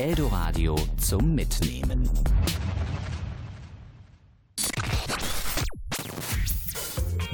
[0.00, 2.08] Eldoradio zum Mitnehmen.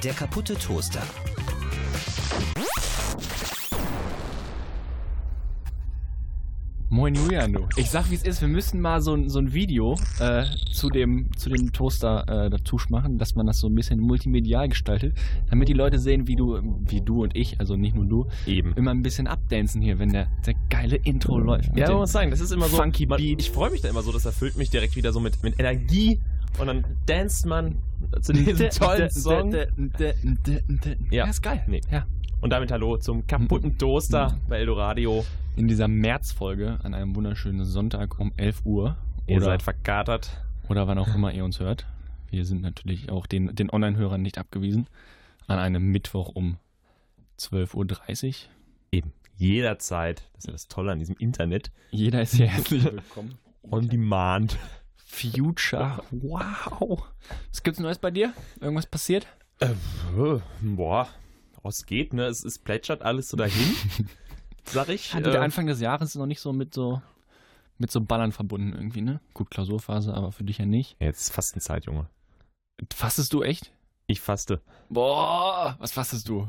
[0.03, 1.04] Der kaputte Toaster.
[7.14, 7.67] Julian, du.
[7.76, 8.40] Ich sag, wie es ist.
[8.40, 12.51] Wir müssen mal so, ein- so ein Video äh, zu, dem, zu dem Toaster äh,
[12.51, 15.16] dazu machen, dass man das so ein bisschen multimedial gestaltet,
[15.51, 18.73] damit die Leute sehen, wie du, wie du und ich, also nicht nur du, Eben.
[18.74, 21.77] immer ein bisschen abdancen hier, wenn der, der geile Intro läuft.
[21.77, 22.77] Ja, man muss sagen, das ist immer so.
[22.77, 23.41] Funky man, Beat.
[23.41, 26.20] Ich freue mich da immer so, das erfüllt mich direkt wieder so mit, mit Energie
[26.59, 27.77] und dann danst man
[28.20, 29.55] zu diesem tollen Song.
[31.11, 31.62] Ja, ist geil.
[31.66, 31.80] Nee.
[31.91, 32.07] Ja.
[32.41, 35.25] Und damit hallo zum kaputten Toaster bei Eldoradio.
[35.56, 38.98] In dieser Märzfolge an einem wunderschönen Sonntag um 11 Uhr.
[39.27, 40.30] Ihr Oder, seid verkatert.
[40.69, 41.87] oder wann auch immer ihr uns hört.
[42.30, 44.87] Wir sind natürlich auch den, den Online-Hörern nicht abgewiesen.
[45.47, 46.59] An einem Mittwoch um
[47.41, 48.34] 12.30 Uhr.
[48.92, 49.12] Eben.
[49.38, 50.28] Jederzeit.
[50.34, 51.73] Das ist ja das Tolle an diesem Internet.
[51.91, 53.38] Jeder ist hier herzlich willkommen.
[53.62, 54.59] On demand.
[54.97, 56.03] Future.
[56.11, 57.03] Wow.
[57.50, 58.34] Was gibt's Neues bei dir?
[58.61, 59.27] Irgendwas passiert?
[59.61, 59.70] Äh,
[60.61, 61.09] boah.
[61.62, 62.27] Was geht, ne?
[62.27, 63.75] Es, es plätschert alles so dahin.
[64.67, 65.12] Sag ich.
[65.12, 67.00] Ja, der Äh, Anfang des Jahres ist noch nicht so mit so
[67.78, 69.20] mit so Ballern verbunden irgendwie, ne?
[69.34, 70.97] Gut, Klausurphase, aber für dich ja nicht.
[70.98, 72.09] jetzt ist Fastenzeit, Junge.
[72.94, 73.72] Fastest du echt?
[74.06, 74.62] Ich faste.
[74.89, 76.48] Boah, was fastest du?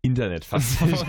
[0.00, 1.04] Internet faste ich.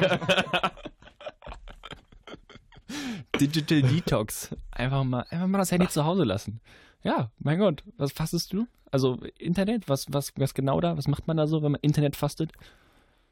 [3.39, 4.55] Digital Detox.
[4.71, 6.59] Einfach mal, einfach mal das Handy zu Hause lassen.
[7.03, 8.67] Ja, mein Gott, was fastest du?
[8.91, 10.97] Also Internet, was, was, was genau da?
[10.97, 12.51] Was macht man da so, wenn man Internet fastet?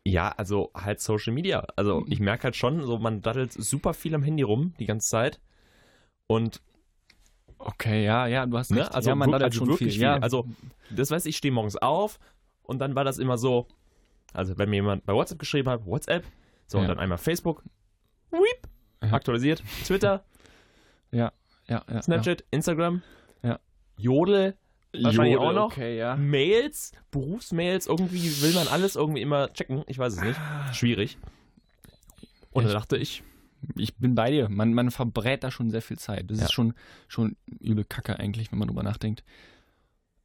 [0.06, 1.66] Ja, also halt Social Media.
[1.76, 5.08] Also ich merke halt schon, so man daddelt super viel am Handy rum die ganze
[5.10, 5.40] Zeit.
[6.28, 6.62] Und
[7.64, 8.96] Okay, ja, ja, du hast ne, recht.
[8.96, 10.00] also, ja, man wir- daddelt also schon wirklich viel.
[10.00, 10.02] viel.
[10.02, 10.48] Ja, Also
[10.90, 12.20] das weiß ich, ich stehe morgens auf
[12.64, 13.68] und dann war das immer so,
[14.34, 16.26] also wenn mir jemand bei WhatsApp geschrieben hat, WhatsApp,
[16.66, 16.88] so und Ja.
[16.90, 17.64] dann einmal Facebook,
[18.32, 18.68] weep,
[19.02, 20.24] aktualisiert, Twitter,
[21.12, 21.32] ja,
[21.68, 22.02] ja, ja.
[22.02, 23.04] Snapchat, Instagram,
[23.44, 23.60] Ja.
[23.98, 24.58] Jodel,
[24.94, 25.72] wahrscheinlich Jodel, auch noch.
[25.72, 26.16] Okay, ja.
[26.16, 29.84] Mails, Berufsmails, irgendwie will man alles irgendwie immer checken.
[29.88, 30.40] Ich weiß es nicht.
[30.74, 31.18] Schwierig.
[32.52, 33.24] Und da Ich- dachte ich,
[33.76, 34.50] Ich bin bei dir.
[34.50, 36.32] Man, man verbrät da schon sehr viel Zeit.
[36.32, 36.46] Das Ja.
[36.46, 36.74] ist schon,
[37.08, 39.24] schon übel Kacke eigentlich, wenn man drüber nachdenkt.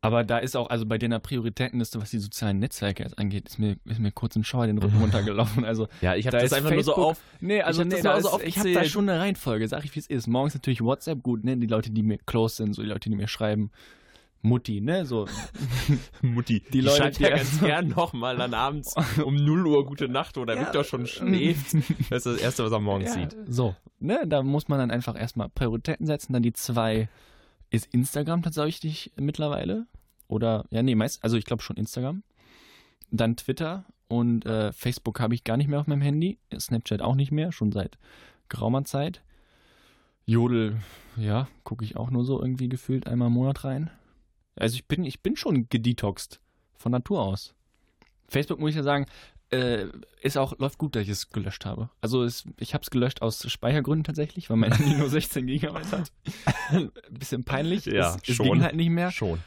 [0.01, 3.59] Aber da ist auch, also bei deiner Prioritätenliste, was die sozialen Netzwerke jetzt angeht, ist
[3.59, 5.67] mir, ist mir kurz ein Schauer den Rücken runtergelaufen.
[5.67, 7.21] Also, ja, ich habe Da das einfach nur so Facebook- auf.
[7.41, 9.85] nee, also hab nee, das da so ist, ich habe da schon eine Reihenfolge, sag
[9.85, 10.27] ich, wie es ist.
[10.29, 13.17] Morgens natürlich WhatsApp, gut, ne, die Leute, die mir close sind, so die Leute, die
[13.17, 13.71] mir schreiben.
[14.43, 15.27] Mutti, ne, so.
[16.23, 19.87] Mutti, Die Leute, schreibt die ja erst- ganz gern nochmal dann abends um 0 Uhr
[19.87, 20.61] gute Nacht oder Ja.
[20.63, 21.73] Victor schon schläft.
[22.11, 23.37] Das ist das Erste, was er morgens Ja, sieht.
[23.49, 26.33] So, ne, da muss man dann einfach erstmal Prioritäten setzen.
[26.33, 27.09] Dann die zwei
[27.71, 29.87] ist Instagram tatsächlich mittlerweile.
[30.29, 32.23] Oder, ja, nee, meist, also ich glaube schon Instagram.
[33.11, 36.39] Dann Twitter und äh, Facebook habe ich gar nicht mehr auf meinem Handy.
[36.57, 37.99] Snapchat auch nicht mehr, schon seit
[38.49, 39.23] geraumer Zeit.
[40.25, 40.77] Jodel,
[41.17, 43.91] ja, gucke ich auch nur so irgendwie gefühlt einmal im Monat rein.
[44.57, 46.41] Also ich bin, ich bin schon gedetoxed
[46.77, 47.55] von Natur aus.
[48.29, 49.07] Facebook muss ich ja sagen,
[49.51, 49.87] äh,
[50.23, 51.91] ist auch, läuft gut, dass ich es gelöscht habe.
[52.01, 55.69] Also es, ich habe es gelöscht aus Speichergründen tatsächlich, weil mein Handy nur 16 GB
[55.69, 56.13] hat.
[57.11, 57.87] Bisschen peinlich.
[57.87, 58.47] Ja, es, es schon.
[58.47, 59.11] ging halt nicht mehr.
[59.13, 59.39] Schon.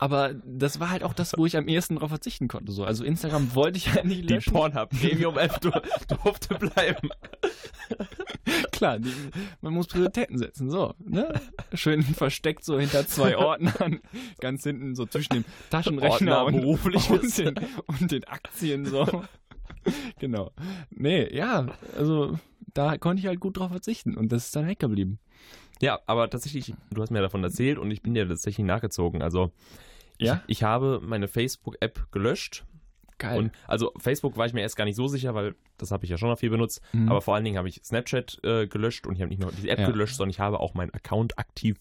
[0.00, 2.70] Aber das war halt auch das, wo ich am ehesten darauf verzichten konnte.
[2.70, 2.84] So.
[2.84, 4.52] Also Instagram wollte ich halt nicht Die löschen.
[4.52, 5.82] Pornhub Premium App dur
[6.22, 7.08] durfte bleiben.
[8.72, 9.12] Klar, die,
[9.60, 10.70] man muss Prioritäten setzen.
[10.70, 11.40] So, ne?
[11.74, 14.00] Schön versteckt so hinter zwei Ordnern,
[14.40, 17.54] ganz hinten so zwischen dem Taschenrechner und, und, den,
[17.86, 19.24] und den Aktien so.
[20.18, 20.50] Genau.
[20.90, 21.66] Nee, ja,
[21.96, 22.38] also
[22.74, 25.18] da konnte ich halt gut drauf verzichten und das ist dann weggeblieben.
[25.80, 29.22] Ja, aber tatsächlich, du hast mir davon erzählt und ich bin dir tatsächlich nachgezogen.
[29.22, 29.52] Also
[30.18, 30.42] Ja?
[30.46, 32.64] ich, ich habe meine Facebook-App gelöscht.
[33.18, 33.38] Geil.
[33.38, 36.10] Und also Facebook war ich mir erst gar nicht so sicher, weil das habe ich
[36.10, 36.80] ja schon noch viel benutzt.
[36.92, 37.08] Mhm.
[37.08, 39.68] Aber vor allen Dingen habe ich Snapchat äh, gelöscht und ich habe nicht nur die
[39.68, 39.90] App Ja.
[39.90, 41.76] gelöscht, sondern ich habe auch meinen Account aktiv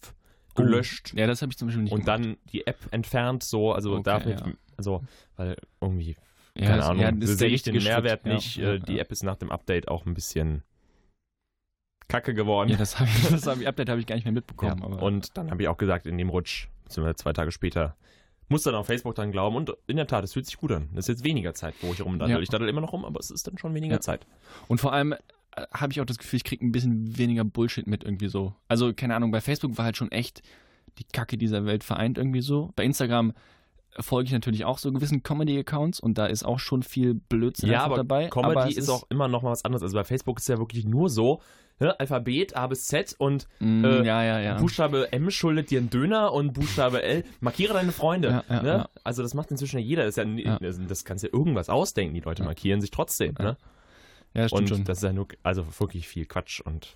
[0.59, 0.63] Oh.
[0.63, 3.43] gelöscht ja, das habe ich zum Beispiel nicht und dann die App entfernt.
[3.43, 4.45] So, also Okay, dafür, ja.
[4.75, 5.03] also
[5.35, 6.15] weil irgendwie
[6.55, 8.33] ja, keine das- Ahnung, ja, das sehe ich den Mehrwert Schritt.
[8.33, 8.57] nicht.
[8.57, 8.97] Äh, die.
[8.97, 10.63] App ist nach dem Update auch ein bisschen
[12.07, 12.69] kacke geworden.
[12.69, 14.81] Ja, das habe ich, das hab ich, Update habe ich gar nicht mehr mitbekommen.
[14.81, 17.95] Und dann habe ich auch gesagt, in dem Rutsch, beziehungsweise zwei Tage später,
[18.49, 19.55] muss dann auf Facebook dran glauben.
[19.55, 20.89] Und in der Tat, es fühlt sich gut an.
[20.93, 22.35] Es ist jetzt weniger Zeit, wo ich rumdaddel.
[22.35, 22.41] Ja.
[22.41, 24.01] Ich daddel immer noch rum, aber es ist dann schon weniger Ja.
[24.01, 24.25] Zeit.
[24.67, 25.17] Und vor allem äh,
[25.73, 28.53] habe ich auch das Gefühl, ich kriege ein bisschen weniger Bullshit mit irgendwie so.
[28.67, 30.41] Also, keine Ahnung, bei Facebook war halt schon echt
[30.97, 32.71] die Kacke dieser Welt vereint irgendwie so.
[32.75, 33.33] Bei Instagram
[33.99, 37.83] folge ich natürlich auch so gewissen Comedy-Accounts und da ist auch schon viel Blödsinn Ja,
[37.83, 38.27] aber dabei.
[38.29, 39.81] Comedy aber es ist auch immer noch mal was anderes.
[39.83, 41.41] Also bei Facebook ist ja wirklich nur so,
[41.79, 44.57] ne, Alphabet A bis Z und Mm, äh, ja, ja, ja.
[44.57, 48.43] Buchstabe M schuldet dir einen Döner und Buchstabe L, markiere deine Freunde.
[48.49, 48.87] Ne?
[49.03, 50.03] Also das macht inzwischen ja jeder.
[50.05, 50.59] Das, ist ja, Ja.
[50.59, 52.13] das, kannst ja irgendwas ausdenken.
[52.13, 53.35] Die Leute markieren sich trotzdem.
[53.39, 53.45] Ja.
[53.45, 53.57] Ne?
[54.33, 54.83] ja, stimmt Und schon.
[54.85, 56.95] das ist ja nur, also wirklich viel Quatsch und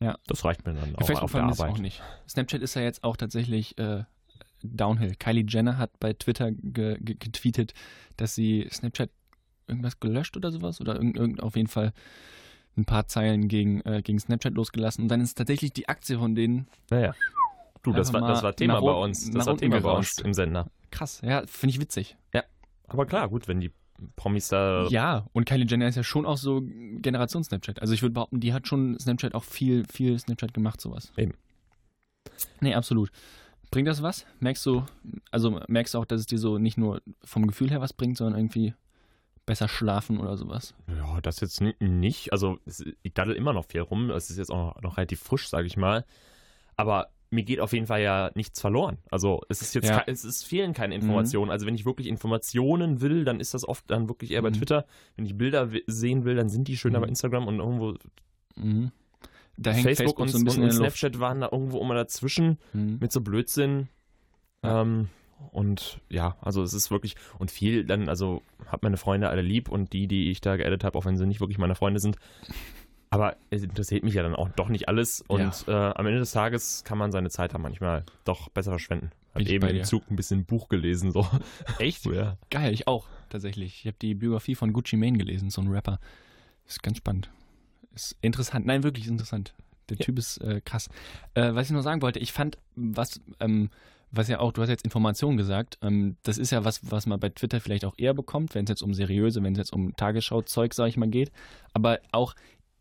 [0.00, 0.16] Ja.
[0.26, 1.70] Das reicht mir dann Ja, auch Facebook auf der Arbeit.
[1.70, 2.02] auch nicht.
[2.28, 4.04] Snapchat ist ja jetzt auch tatsächlich äh,
[4.64, 5.14] Downhill.
[5.16, 7.74] Kylie Jenner hat bei Twitter ge ge getweetet,
[8.16, 9.10] dass sie Snapchat
[9.66, 11.92] irgendwas gelöscht oder sowas oder irgend, irgend auf jeden Fall
[12.76, 16.34] ein paar Zeilen gegen, äh, gegen Snapchat losgelassen und dann ist tatsächlich die Aktie von
[16.34, 17.14] denen Naja.
[17.82, 19.30] Du, das war, das war Thema bei uns.
[19.30, 20.70] Das war Thema bei uns im Sender.
[20.90, 21.20] krass.
[21.22, 22.16] Ja, finde ich witzig.
[22.86, 23.72] Aber klar, gut, wenn die
[24.16, 24.86] Promis da.
[24.88, 27.80] Ja, und Kylie Jenner ist ja schon auch so Generation Snapchat.
[27.80, 31.12] Also ich würde behaupten, die hat schon Snapchat auch viel, viel Snapchat gemacht, sowas.
[31.16, 31.34] Eben.
[32.60, 33.10] Nee, absolut.
[33.74, 34.24] Bringt das was?
[34.40, 34.84] Merkst du,
[35.30, 38.16] also merkst du auch, dass es dir so nicht nur vom Gefühl her was bringt,
[38.16, 38.74] sondern irgendwie
[39.46, 40.74] besser schlafen oder sowas?
[40.88, 42.32] Ja, das jetzt nicht.
[42.32, 42.58] Also
[43.02, 44.10] ich daddel immer noch viel rum.
[44.10, 46.04] Es ist jetzt auch noch relativ frisch, sage ich mal.
[46.76, 48.98] Aber mir geht auf jeden Fall ja nichts verloren.
[49.10, 50.04] Also es ist jetzt, Ja.
[50.06, 51.50] es ist, fehlen keine Informationen.
[51.50, 54.54] Also wenn ich wirklich Informationen will, dann ist das oft dann wirklich eher bei Mhm.
[54.54, 54.86] Twitter.
[55.16, 57.02] Wenn ich Bilder sehen will, dann sind die schöner Mhm.
[57.02, 57.96] bei Instagram und irgendwo
[58.56, 58.92] Mhm.
[59.56, 60.76] Da hängt Facebook, Facebook, und, so ein bisschen und, und.
[60.76, 62.98] Snapchat waren da irgendwo immer dazwischen Mhm.
[63.00, 63.88] mit so Blödsinn.
[64.62, 64.82] Ja.
[64.82, 65.08] Ähm,
[65.52, 69.68] und ja, also es ist wirklich, und viel dann, also hab meine Freunde alle lieb
[69.68, 72.16] und die, die ich da geedit habe, auch wenn sie nicht wirklich meine Freunde sind.
[73.10, 75.22] Aber es interessiert mich ja dann auch doch nicht alles.
[75.28, 79.12] Und äh, am Ende des Tages kann man seine Zeit dann manchmal doch besser verschwenden.
[79.34, 79.84] Hab ich eben im.
[79.84, 81.26] Zug ein bisschen Buch gelesen, so.
[81.78, 82.06] Echt?
[82.12, 82.36] ja.
[82.50, 83.80] Geil, ich auch, tatsächlich.
[83.80, 86.00] Ich habe die Biografie von Gucci Mane gelesen, so ein Rapper.
[86.66, 87.30] Ist ganz spannend.
[87.94, 88.66] Ist interessant.
[88.66, 89.54] Nein, wirklich interessant.
[89.88, 90.04] Der Ja.
[90.04, 90.88] Typ ist äh, krass.
[91.34, 93.68] Äh, was ich noch sagen wollte, ich fand, was, ähm,
[94.10, 97.20] was ja auch, du hast jetzt Informationen gesagt, ähm, das ist ja was, was man
[97.20, 99.94] bei Twitter vielleicht auch eher bekommt, wenn es jetzt um seriöse, wenn es jetzt um
[99.96, 101.32] Tagesschau-Zeug, sag ich mal, geht.
[101.72, 102.34] Aber auch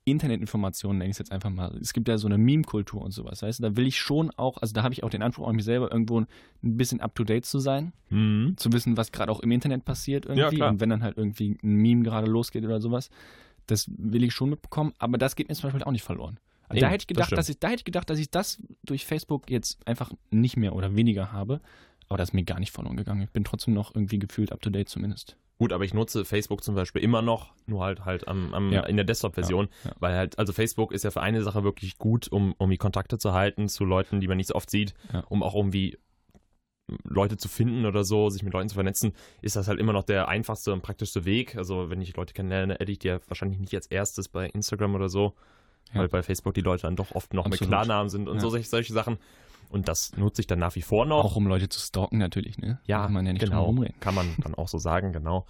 [0.06, 1.78] Internetinformationen, nenne ich es jetzt einfach mal.
[1.82, 3.64] Es gibt ja so eine Meme-Kultur und sowas, weißt du?
[3.64, 5.92] Da will ich schon auch, also da habe ich auch den Anspruch an mich selber,
[5.92, 6.28] irgendwo ein
[6.62, 8.56] bisschen up-to-date zu sein Mhm.
[8.58, 10.58] zu wissen, was gerade auch im Internet passiert irgendwie.
[10.58, 10.70] klar.
[10.70, 13.10] und wenn dann halt irgendwie ein Meme gerade losgeht oder sowas,
[13.68, 14.94] das will ich schon mitbekommen.
[15.00, 16.40] Aber das geht mir zum Beispiel auch nicht verloren.
[16.70, 17.38] Also da Eben, hätte ich das gedacht, stimmt.
[17.40, 20.76] dass ich, da hätte ich gedacht, dass ich das durch Facebook jetzt einfach nicht mehr
[20.76, 21.62] oder weniger habe.
[22.10, 23.22] Aber das ist mir gar nicht verloren gegangen.
[23.22, 25.38] Ich bin trotzdem noch irgendwie gefühlt up to date zumindest.
[25.60, 28.84] Gut, aber ich nutze Facebook zum Beispiel immer noch, nur halt halt am, am, Ja.
[28.86, 29.96] in der Desktop-Version, Ja, ja.
[30.00, 33.18] weil halt, also Facebook ist ja für eine Sache wirklich gut, um, um die Kontakte
[33.20, 34.94] zu halten zu Leuten, die man nicht so oft sieht,
[35.30, 35.98] um auch irgendwie
[37.04, 40.04] Leute zu finden oder so, sich mit Leuten zu vernetzen, ist das halt immer noch
[40.04, 41.56] der einfachste und praktischste Weg.
[41.56, 44.94] Also wenn ich Leute kennenlerne, hätte ich die ja wahrscheinlich nicht als erstes bei Instagram
[44.96, 45.34] oder so,
[45.94, 46.02] Ja.
[46.02, 47.62] weil bei Facebook die Leute dann doch oft noch Absolut.
[47.62, 48.42] mit Klarnamen sind und Ja.
[48.42, 49.18] so solche, solche Sachen.
[49.70, 51.24] Und das nutze ich dann nach wie vor noch.
[51.24, 52.80] Auch um Leute zu stalken natürlich, ne?
[52.86, 53.74] Ja, Kann man ja nicht genau.
[54.02, 55.46] Kann man dann auch so sagen, genau.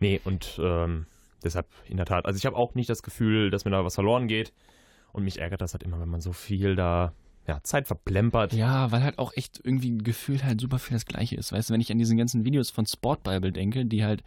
[0.00, 1.06] Nee, und ähm,
[1.44, 3.94] deshalb in der Tat, also ich habe auch nicht das Gefühl, dass mir da was
[3.94, 4.52] verloren geht.
[5.12, 7.12] Und mich ärgert das halt immer, wenn man so viel da
[7.46, 8.52] ja, Zeit verplempert.
[8.52, 11.52] Ja, weil halt auch echt irgendwie gefühlt halt super viel das Gleiche ist.
[11.52, 14.22] Weißt du, wenn ich an diesen ganzen Videos von Sport Bible denke, die halt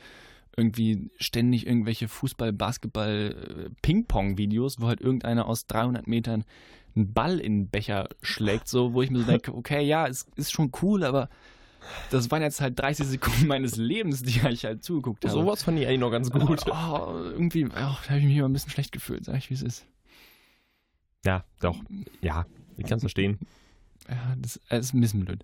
[0.56, 6.44] irgendwie ständig irgendwelche Fußball, Basketball, äh, Ping-Pong-Videos, wo halt irgendeiner aus 300 Metern
[6.96, 10.28] einen Ball in den Becher schlägt, so, wo ich mir so denke, okay, ja, es
[10.36, 11.30] ist schon cool, aber
[12.10, 15.34] das waren jetzt halt 30 Sekunden meines Lebens, die ich halt zugeguckt habe.
[15.34, 16.66] Sowas fand ich eigentlich noch ganz gut.
[16.68, 19.54] Oh, irgendwie, oh, da habe ich mich immer ein bisschen schlecht gefühlt, sag ich, wie
[19.54, 19.86] es ist.
[21.24, 21.78] Ja, doch.
[22.22, 22.46] Ja,
[22.78, 23.40] ich kann es verstehen.
[24.10, 25.44] Ja, das, das ist ein bisschen blöd.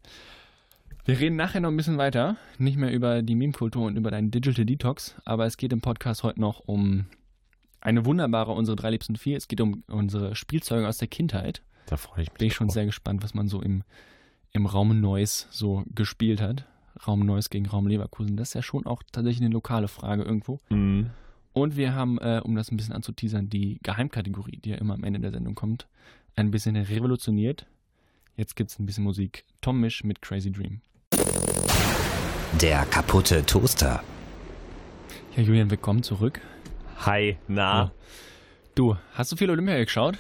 [1.06, 4.32] Wir reden nachher noch ein bisschen weiter, nicht mehr über die Meme-Kultur und über deinen
[4.32, 7.08] Digital Detox, aber es geht im Podcast heute noch um
[7.82, 9.36] eine wunderbare Unsere drei liebsten vier.
[9.36, 11.62] Es geht um unsere Spielzeuge aus der Kindheit.
[11.88, 12.38] Da freue ich mich.
[12.38, 12.76] Bin ich schon drauf.
[12.76, 13.84] sehr gespannt, was man so im,
[14.52, 16.66] im Raum Neuss so gespielt hat.
[17.06, 18.38] Raum Neuss gegen Raum Leverkusen.
[18.38, 20.60] Das ist ja schon auch tatsächlich eine lokale Frage irgendwo.
[20.70, 21.10] Mhm.
[21.52, 25.04] Und wir haben, äh, um das ein bisschen anzuteasern, die Geheimkategorie, die ja immer am
[25.04, 25.88] Ende der Sendung kommt,
[26.36, 27.66] ein bisschen revolutioniert.
[28.36, 29.46] Jetzt gibt es ein bisschen Musik.
[29.62, 30.82] Tom Misch mit Crazy Dream.
[32.62, 34.04] Der kaputte Toaster.
[35.36, 36.42] Ja, Julian, willkommen zurück.
[37.06, 37.92] Hi, na.
[38.76, 40.18] Du, hast du viel Olympia geschaut?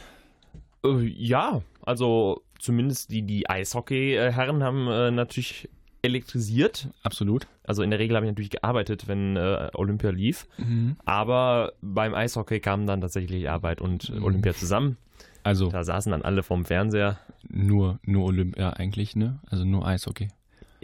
[0.86, 5.70] Äh, ja, also zumindest die, die Eishockey-Herren haben äh, natürlich
[6.02, 6.90] elektrisiert.
[7.04, 7.48] Absolut.
[7.64, 10.48] Also in der Regel habe ich natürlich gearbeitet, wenn äh, Olympia lief.
[10.58, 10.98] Mhm.
[11.06, 14.24] Aber beim Eishockey kamen dann tatsächlich Arbeit und äh, Mhm.
[14.24, 14.98] Olympia zusammen.
[15.44, 17.18] Also Da saßen dann alle vorm Fernseher.
[17.50, 19.40] nur, nur Olympia eigentlich, ne?
[19.50, 20.30] Also nur Eishockey.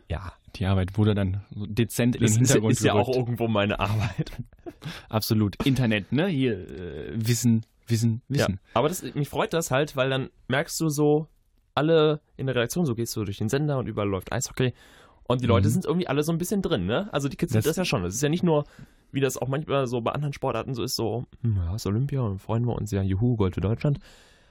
[0.10, 3.08] Ja, Die Arbeit wurde dann so dezent in das den ist, Hintergrund ist ja auch
[3.16, 4.32] irgendwo meine Arbeit.
[5.10, 5.56] Absolut.
[5.66, 6.28] Internet, ne?
[6.28, 8.54] Hier, äh, Wissen, Wissen, Wissen.
[8.54, 8.60] Ja.
[8.74, 11.28] Aber das, mich freut das halt, weil dann merkst du so,
[11.76, 14.74] alle in der Redaktion, so gehst du durch den Sender und überall läuft Eishockey.
[15.24, 15.72] Und die Leute Mhm.
[15.74, 17.08] sind irgendwie alle so ein bisschen drin, ne?
[17.14, 18.04] Also die Kids sind Das- das ja schon.
[18.04, 18.66] Es ist ja nicht nur,
[19.12, 22.22] wie das auch manchmal so bei anderen Sportarten so ist, so, hm, ja, ist Olympia
[22.22, 24.00] und freuen wir uns, ja, juhu, Gold für Deutschland.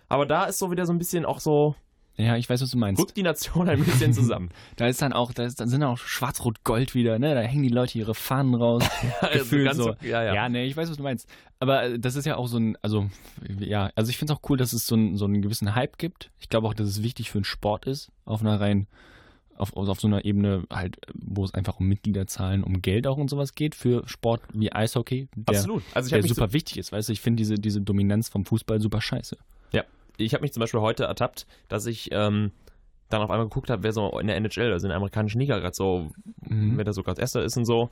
[0.09, 1.75] Aber da ist so wieder so ein bisschen auch so,
[2.17, 3.01] Ja, ich weiß, was du meinst.
[3.01, 4.51] Rückt die Nation ein bisschen zusammen.
[4.77, 7.35] Da ist dann auch, da, ist, da sind auch Schwarz-Rot-Gold wieder, ne?
[7.35, 8.85] Da hängen die Leute ihre Fahnen raus.
[9.21, 9.95] Also Gefühlt ganz so.
[10.01, 10.35] ja, ja.
[10.35, 11.29] Ja, ne, ich weiß, was du meinst.
[11.61, 13.09] Aber äh, das ist ja auch so ein, also,
[13.59, 15.99] ja, also ich finde es auch cool, dass es so, ein, so einen gewissen Hype
[15.99, 16.31] gibt.
[16.41, 18.87] Ich glaube auch, dass es wichtig für einen Sport ist, auf einer rein,
[19.57, 23.17] auf, also auf so einer Ebene halt, wo es einfach um Mitgliederzahlen, um Geld auch
[23.17, 25.83] und sowas geht, für Sport wie Eishockey, der, Absolut.
[25.95, 28.81] Also ich der super wichtig ist, weißt du, ich finde diese, diese Dominanz vom Fußball
[28.81, 29.37] super scheiße.
[30.19, 32.53] Ich hab mich zum Beispiel heute ertappt, dass ich ähm,
[33.09, 35.59] dann auf einmal geguckt habe, wer so in der NHL, also in der amerikanischen Liga
[35.59, 36.11] gerade so,
[36.47, 36.77] Mhm.
[36.77, 37.91] wer da so gerade Erster ist und so.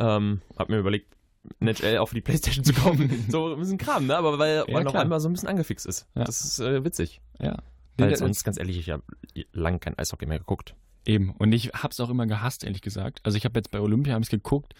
[0.00, 1.14] Ähm, hab mir überlegt,
[1.60, 3.26] NHL auch für die Playstation zu kaufen.
[3.28, 4.16] so ein bisschen Kram, ne?
[4.16, 6.06] Aber weil man auf einmal so ein bisschen angefixt ist.
[6.14, 6.24] Ja.
[6.24, 7.20] Das ist äh, witzig.
[7.40, 7.58] Ja.
[7.98, 9.02] Weil das- sonst, ganz ehrlich, ich habe
[9.52, 10.74] lang kein Eishockey mehr geguckt.
[11.06, 11.32] Eben.
[11.32, 13.20] Und ich hab's auch immer gehasst, ehrlich gesagt.
[13.24, 14.74] Also ich habe jetzt bei Olympia hab ich's geguckt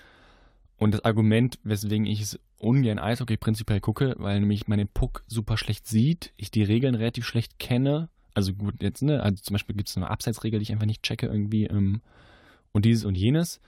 [0.85, 5.57] und das Argument, weswegen ich es ungern Eishockey prinzipiell gucke, weil nämlich meine Puck super
[5.57, 8.11] schlecht sieht, ich die Regeln relativ schlecht kenne.
[8.35, 11.03] Also gut, jetzt, ne, also zum Beispiel gibt es eine Abseitsregel, die ich einfach nicht
[11.03, 12.03] checke irgendwie ähm,
[12.73, 13.63] und dieses und jenes.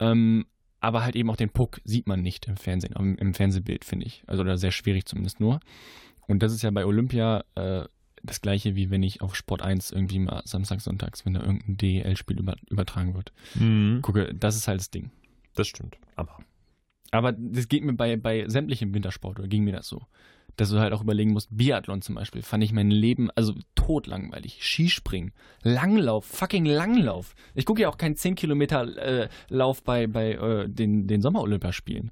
[0.00, 0.46] Ähm,
[0.80, 4.06] aber halt eben auch den Puck sieht man nicht im Fernsehen, im, im Fernsehbild, finde
[4.06, 4.24] ich.
[4.26, 5.60] Also oder sehr schwierig zumindest nur.
[6.26, 7.84] Und das ist ja bei Olympia äh,
[8.20, 11.76] das gleiche, wie wenn ich auf Sport 1 irgendwie mal samstags, sonntags, wenn da irgendein
[11.76, 13.32] DEL-Spiel über, übertragen wird.
[14.02, 15.12] Gucke, das ist halt das Ding.
[15.54, 15.98] Das stimmt.
[16.16, 16.38] Aber
[17.10, 20.02] Aber das geht mir bei, bei sämtlichem Wintersport, oder ging mir das so.
[20.56, 24.58] Dass du halt auch überlegen musst, Biathlon zum Beispiel, fand ich mein Leben, also totlangweilig.
[24.62, 25.32] Skispringen,
[25.62, 27.34] Langlauf, fucking Langlauf.
[27.54, 32.10] Ich gucke ja auch keinen 10 Kilometer äh, Lauf bei, bei äh, den, den Sommerolympiaspielen.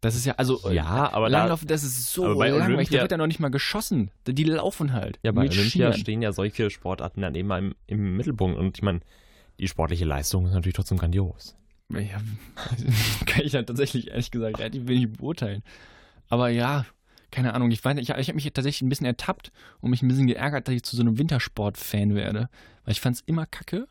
[0.00, 2.76] Das ist ja, also äh, Ja, aber da- Langlauf, das ist so aber bei langweilig.
[2.90, 4.10] Olympia- Da wird ja noch nicht mal geschossen.
[4.26, 5.18] Die laufen halt.
[5.22, 5.92] Ja, bei mit Olympia Skiern.
[5.94, 8.58] stehen ja solche Sportarten dann eben im, im Mittelpunkt.
[8.58, 9.00] Und ich meine,
[9.58, 11.56] die sportliche Leistung ist natürlich trotzdem grandios.
[11.90, 12.20] Ja,
[13.26, 15.62] kann ich ja tatsächlich ehrlich gesagt relativ wenig beurteilen.
[16.28, 16.86] Aber ja,
[17.30, 17.70] keine Ahnung.
[17.70, 20.68] Ich, weiß ich, ich habe mich tatsächlich ein bisschen ertappt und mich ein bisschen geärgert,
[20.68, 22.48] dass ich zu so einem Wintersport-Fan werde.
[22.84, 23.88] Weil ich fand es immer kacke.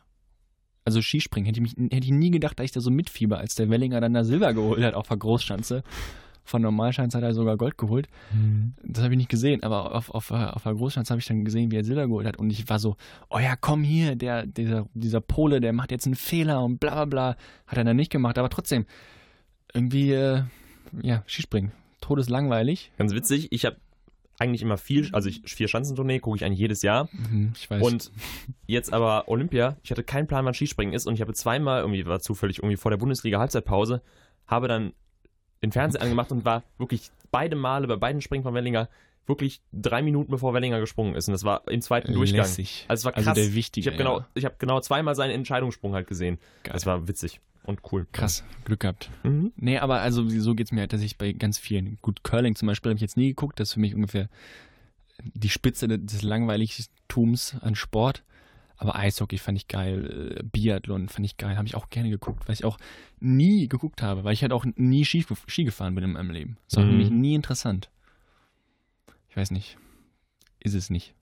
[0.84, 3.54] Also Skispringen hätte ich, mich, hätte ich nie gedacht, dass ich da so mitfieber, als
[3.54, 5.82] der Wellinger dann da Silber geholt hat auf der Großschanze.
[6.44, 6.62] Von
[7.22, 8.08] er sogar Gold geholt.
[8.82, 11.70] Das habe ich nicht gesehen, aber auf, auf, auf der Großschanze habe ich dann gesehen,
[11.70, 12.36] wie er Silber geholt hat.
[12.36, 12.96] Und ich war so,
[13.30, 16.94] oh ja, komm hier, der, dieser, dieser Pole, der macht jetzt einen Fehler und bla
[16.94, 17.36] bla bla.
[17.66, 18.84] Hat er dann nicht gemacht, aber trotzdem,
[19.72, 20.42] irgendwie, äh,
[21.02, 21.72] ja, Skispringen.
[22.00, 22.92] Todeslangweilig.
[22.98, 23.76] Ganz witzig, ich habe
[24.38, 27.08] eigentlich immer viel, also ich, vier Schanzentournee gucke ich eigentlich jedes Jahr.
[27.12, 27.82] Mhm, ich weiß.
[27.82, 28.10] Und
[28.66, 32.04] jetzt aber Olympia, ich hatte keinen Plan, wann Skispringen ist und ich habe zweimal, irgendwie
[32.06, 34.02] war zufällig irgendwie vor der Bundesliga Halbzeitpause,
[34.46, 34.92] habe dann
[35.64, 38.88] den Fernseher angemacht und war wirklich beide Male bei beiden Springen von Wellinger
[39.26, 42.42] wirklich drei Minuten bevor Wellinger gesprungen ist und das war im zweiten Durchgang.
[42.42, 42.84] Lässig.
[42.88, 43.34] Also es war Also krass.
[43.38, 46.38] der wichtige, ich habe genau, ich habe genau zweimal seinen Entscheidungssprung halt gesehen.
[46.62, 46.74] Geil.
[46.74, 48.06] Das war witzig und cool.
[48.12, 49.08] Krass, Glück gehabt.
[49.22, 49.52] Mhm.
[49.56, 52.68] Nee, aber also so geht's mir halt, dass ich bei ganz vielen, gut, Curling zum
[52.68, 54.28] Beispiel habe ich jetzt nie geguckt, das ist für mich ungefähr
[55.22, 58.22] die Spitze de- des Langweiligtums an Sport.
[58.76, 62.48] Aber Eishockey fand ich geil, äh, Biathlon fand ich geil, habe ich auch gerne geguckt,
[62.48, 62.78] weil ich auch
[63.20, 66.56] nie geguckt habe, weil ich halt auch nie Ski, Ski gefahren bin in meinem Leben.
[66.68, 66.98] Das war für Mhm.
[66.98, 67.90] mich nie interessant.
[69.28, 69.76] Ich weiß nicht.
[70.60, 71.14] Ist es nicht.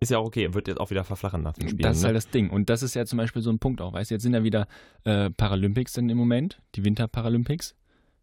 [0.00, 1.82] Ist ja auch okay, wird jetzt auch wieder verflachen nach den Spielen.
[1.82, 2.06] Das ist ne?
[2.08, 2.50] halt das Ding.
[2.50, 3.92] Und das ist ja zum Beispiel so ein Punkt auch.
[3.92, 4.66] Weißt du, jetzt sind ja wieder
[5.04, 7.76] äh, Paralympics dann im Moment, die Winterparalympics.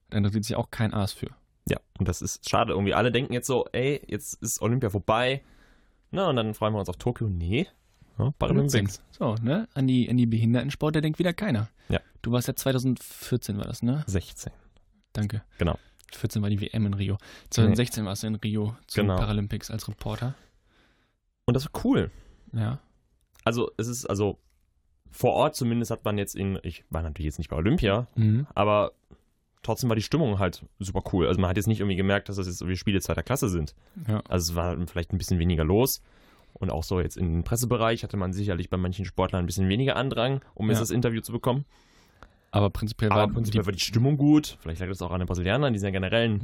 [0.09, 1.29] Da interessiert sich auch kein Aas für.
[1.69, 2.73] Ja, und das ist schade.
[2.73, 5.41] Irgendwie alle denken jetzt so, ey, jetzt ist Olympia vorbei.
[6.11, 7.29] Na, und dann freuen wir uns auf Tokio.
[7.29, 7.67] Nee.
[8.19, 9.01] Ja, Paralympics.
[9.11, 9.67] So, ne?
[9.73, 11.69] An die, an die Behindertensport, da denkt wieder keiner.
[11.87, 11.99] Ja.
[12.21, 14.03] Du warst ja 2014 war das, ne?
[14.07, 14.51] 16.
[15.13, 15.41] Danke.
[15.57, 15.77] Genau.
[16.13, 17.17] 14 war die WM in Rio.
[17.51, 19.15] 2016 warst du in Rio zu Genau.
[19.15, 20.35] den Paralympics als Reporter.
[21.45, 22.11] Und das war cool.
[22.53, 22.79] Ja.
[23.43, 24.37] Also, es ist, also,
[25.11, 28.45] vor Ort zumindest hat man jetzt in, ich war natürlich jetzt nicht bei Olympia, Mhm.
[28.53, 28.91] aber
[29.63, 31.27] trotzdem war die Stimmung halt super cool.
[31.27, 33.75] Also, man hat jetzt nicht irgendwie gemerkt, dass das jetzt irgendwie Spiele zweiter Klasse sind.
[34.07, 34.21] Ja.
[34.27, 36.01] Also, es war vielleicht ein bisschen weniger los.
[36.53, 39.95] Und auch so jetzt im Pressebereich hatte man sicherlich bei manchen Sportlern ein bisschen weniger
[39.95, 40.81] Andrang, um jetzt Ja.
[40.81, 41.65] das Interview zu bekommen.
[42.51, 44.57] Aber prinzipiell Aber war prinzipiell die, war die Stimmung gut.
[44.61, 46.39] Vielleicht lag das auch an den Brasilianern, die sind ja generell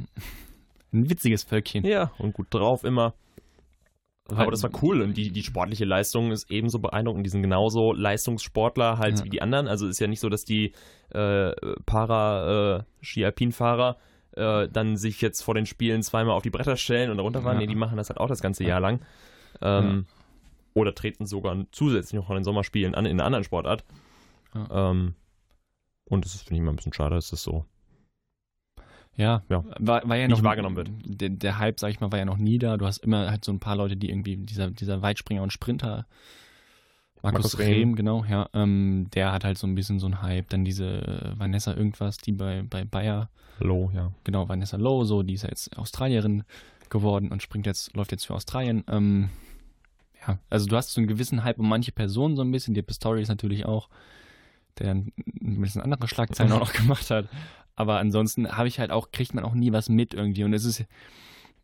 [0.92, 1.84] ein witziges Völkchen.
[1.84, 3.14] Ja, und gut drauf immer.
[4.28, 7.24] Aber das war cool und die, die sportliche Leistung ist ebenso beeindruckend.
[7.24, 9.24] Die sind genauso Leistungssportler halt Ja.
[9.24, 9.68] wie die anderen.
[9.68, 10.72] Also ist ja nicht so, dass die
[11.10, 11.52] äh,
[11.86, 13.96] Para-Ski-Alpin-Fahrer
[14.36, 17.56] äh, dann sich jetzt vor den Spielen zweimal auf die Bretter stellen und runterfahren.
[17.58, 17.62] Ja.
[17.62, 19.00] Nee, die machen das halt auch das ganze Jahr lang.
[19.60, 20.06] Ähm,
[20.74, 23.84] Oder treten sogar zusätzlich noch von den Sommerspielen an in einer anderen Sportart.
[24.70, 25.14] Ähm,
[26.08, 27.64] und das ist, finde ich, immer ein bisschen schade, dass das so.
[29.16, 29.64] Ja, Ja.
[29.78, 30.90] War, war ja Nicht noch wahrgenommen wird.
[31.04, 32.76] Der, der Hype, sag ich mal, war ja noch nie da.
[32.76, 36.06] Du hast immer halt so ein paar Leute, die irgendwie, dieser, dieser Weitspringer und Sprinter,
[37.22, 37.96] Markus, Markus Rehm, Rehm.
[37.96, 40.50] genau, ja, ähm, der hat halt so ein bisschen so einen Hype.
[40.50, 44.12] Dann diese äh, Vanessa irgendwas, die bei, bei Bayer, Low, ja.
[44.22, 46.44] genau, Vanessa Lowe, so, die ist ja jetzt Australierin
[46.90, 48.84] geworden und springt jetzt, läuft jetzt für Australien.
[48.88, 49.30] Ähm,
[50.26, 52.74] ja, also du hast so einen gewissen Hype um manche Personen so ein bisschen.
[52.74, 53.88] Die Pistori ist natürlich auch,
[54.78, 57.28] der ein bisschen andere Schlagzeilen auch noch gemacht hat.
[57.74, 60.44] Aber ansonsten habe ich halt auch, kriegt man auch nie was mit irgendwie.
[60.44, 60.84] Und es ist,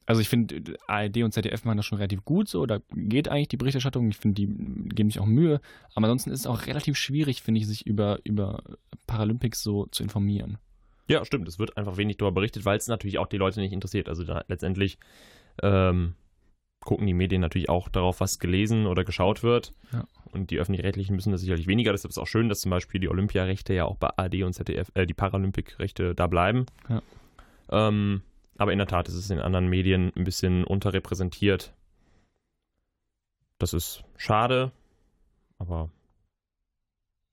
[0.05, 2.67] also ich finde, ARD und ZDF machen das schon relativ gut so.
[2.67, 4.09] Da geht eigentlich die Berichterstattung.
[4.11, 4.47] Ich finde, die
[4.95, 5.61] geben sich auch Mühe.
[5.95, 8.62] Aber ansonsten ist es auch relativ schwierig, finde ich, sich über, über
[9.07, 10.59] Paralympics so zu informieren.
[11.12, 11.49] Ja, stimmt.
[11.49, 14.09] Es wird einfach wenig darüber berichtet, weil es natürlich auch die Leute nicht interessiert.
[14.09, 14.99] Also da, letztendlich
[15.62, 16.14] ähm,
[16.81, 19.73] gucken die Medien natürlich auch darauf, was gelesen oder geschaut wird.
[19.92, 20.04] Ja.
[20.33, 21.92] Und die öffentlich-rechtlichen müssen das sicherlich weniger.
[21.92, 24.52] Deshalb ist es auch schön, dass zum Beispiel die Olympiarechte ja auch bei AD und
[24.52, 26.66] ZDF, äh, die Paralympikrechte da bleiben.
[26.88, 27.02] Ja.
[27.71, 28.23] Ähm,
[28.59, 31.73] aber in der Tat ist es in anderen Medien ein bisschen unterrepräsentiert.
[33.59, 34.73] Das ist schade,
[35.59, 35.90] aber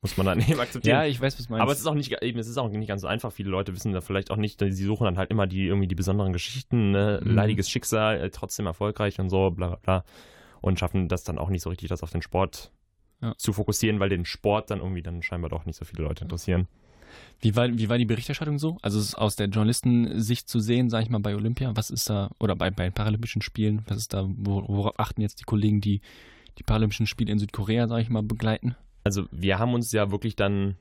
[0.01, 0.97] muss man dann eben akzeptieren.
[0.97, 1.61] Ja, ich weiß, was du meinst.
[1.61, 3.31] Aber es ist auch nicht, eben, es ist auch nicht ganz so einfach.
[3.31, 5.95] Viele Leute wissen da vielleicht auch nicht, sie suchen dann halt immer die irgendwie die
[5.95, 7.19] besonderen Geschichten, ne?
[7.23, 7.31] Mhm.
[7.33, 10.03] leidiges Schicksal, äh, trotzdem erfolgreich und so, bla bla bla.
[10.61, 12.71] Und schaffen das dann auch nicht so richtig, das auf den Sport
[13.21, 13.33] Ja.
[13.37, 16.67] zu fokussieren, weil den Sport dann irgendwie dann scheinbar doch nicht so viele Leute interessieren.
[17.41, 18.77] Wie war, wie war die Berichterstattung so?
[18.81, 22.09] Also es ist aus der Journalistensicht zu sehen, sage ich mal, bei Olympia, was ist
[22.09, 25.81] da, oder bei, bei Paralympischen Spielen, was ist da, wo- worauf achten jetzt die Kollegen,
[25.81, 26.01] die
[26.59, 28.75] die Paralympischen Spiele in Südkorea, sage ich mal, begleiten?
[29.09, 30.75] Also wir haben uns ja wirklich dann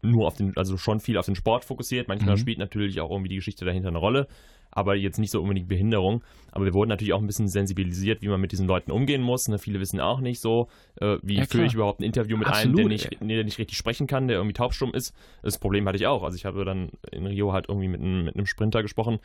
[0.00, 2.08] nur auf den, also schon viel auf den Sport fokussiert.
[2.08, 2.40] Manchmal Mhm.
[2.40, 4.28] spielt natürlich auch irgendwie die Geschichte dahinter eine Rolle,
[4.70, 6.24] aber jetzt nicht so unbedingt Behinderung.
[6.52, 9.46] Aber wir wurden natürlich auch ein bisschen sensibilisiert, wie man mit diesen Leuten umgehen muss.
[9.48, 9.58] Ne?
[9.58, 10.68] Viele wissen auch nicht so,
[11.02, 13.58] äh, wie Ja, führe ich überhaupt ein Interview mit einem, Absolut, der nicht, der nicht
[13.58, 15.14] richtig sprechen kann, der irgendwie taubstumm ist.
[15.42, 16.22] Das Problem hatte ich auch.
[16.22, 19.18] Also ich habe dann in Rio halt irgendwie mit einem, mit einem Sprinter gesprochen,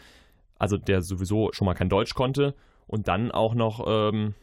[0.59, 2.53] also der sowieso schon mal kein Deutsch konnte
[2.85, 4.33] und dann auch noch ähm,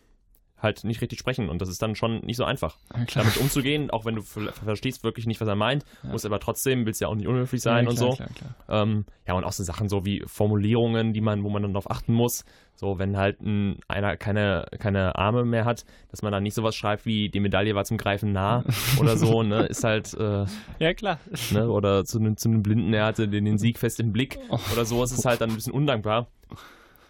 [0.62, 1.48] halt nicht richtig sprechen.
[1.48, 3.24] Und das ist dann schon nicht so einfach Ja, klar.
[3.24, 6.10] damit umzugehen, auch wenn du ver- verstehst wirklich nicht, was er meint, Ja.
[6.10, 8.16] musst aber trotzdem, willst ja auch nicht unhöflich sein ja, und klar, so.
[8.16, 8.82] Klar, klar.
[8.82, 11.90] Ähm, ja, und auch so Sachen so wie Formulierungen, die man, wo man dann darauf
[11.90, 12.44] achten muss.
[12.76, 16.74] So, wenn halt ein, einer keine, keine Arme mehr hat, dass man dann nicht sowas
[16.74, 18.64] schreibt wie die Medaille war zum Greifen nah
[18.98, 20.46] oder so, ne, ist halt, äh,
[20.78, 21.18] Ja, klar.
[21.52, 24.38] ne, oder zu einem, zu einem Blinden, er hatte den, den Sieg fest im Blick
[24.72, 26.28] oder so, es ist halt dann ein bisschen undankbar.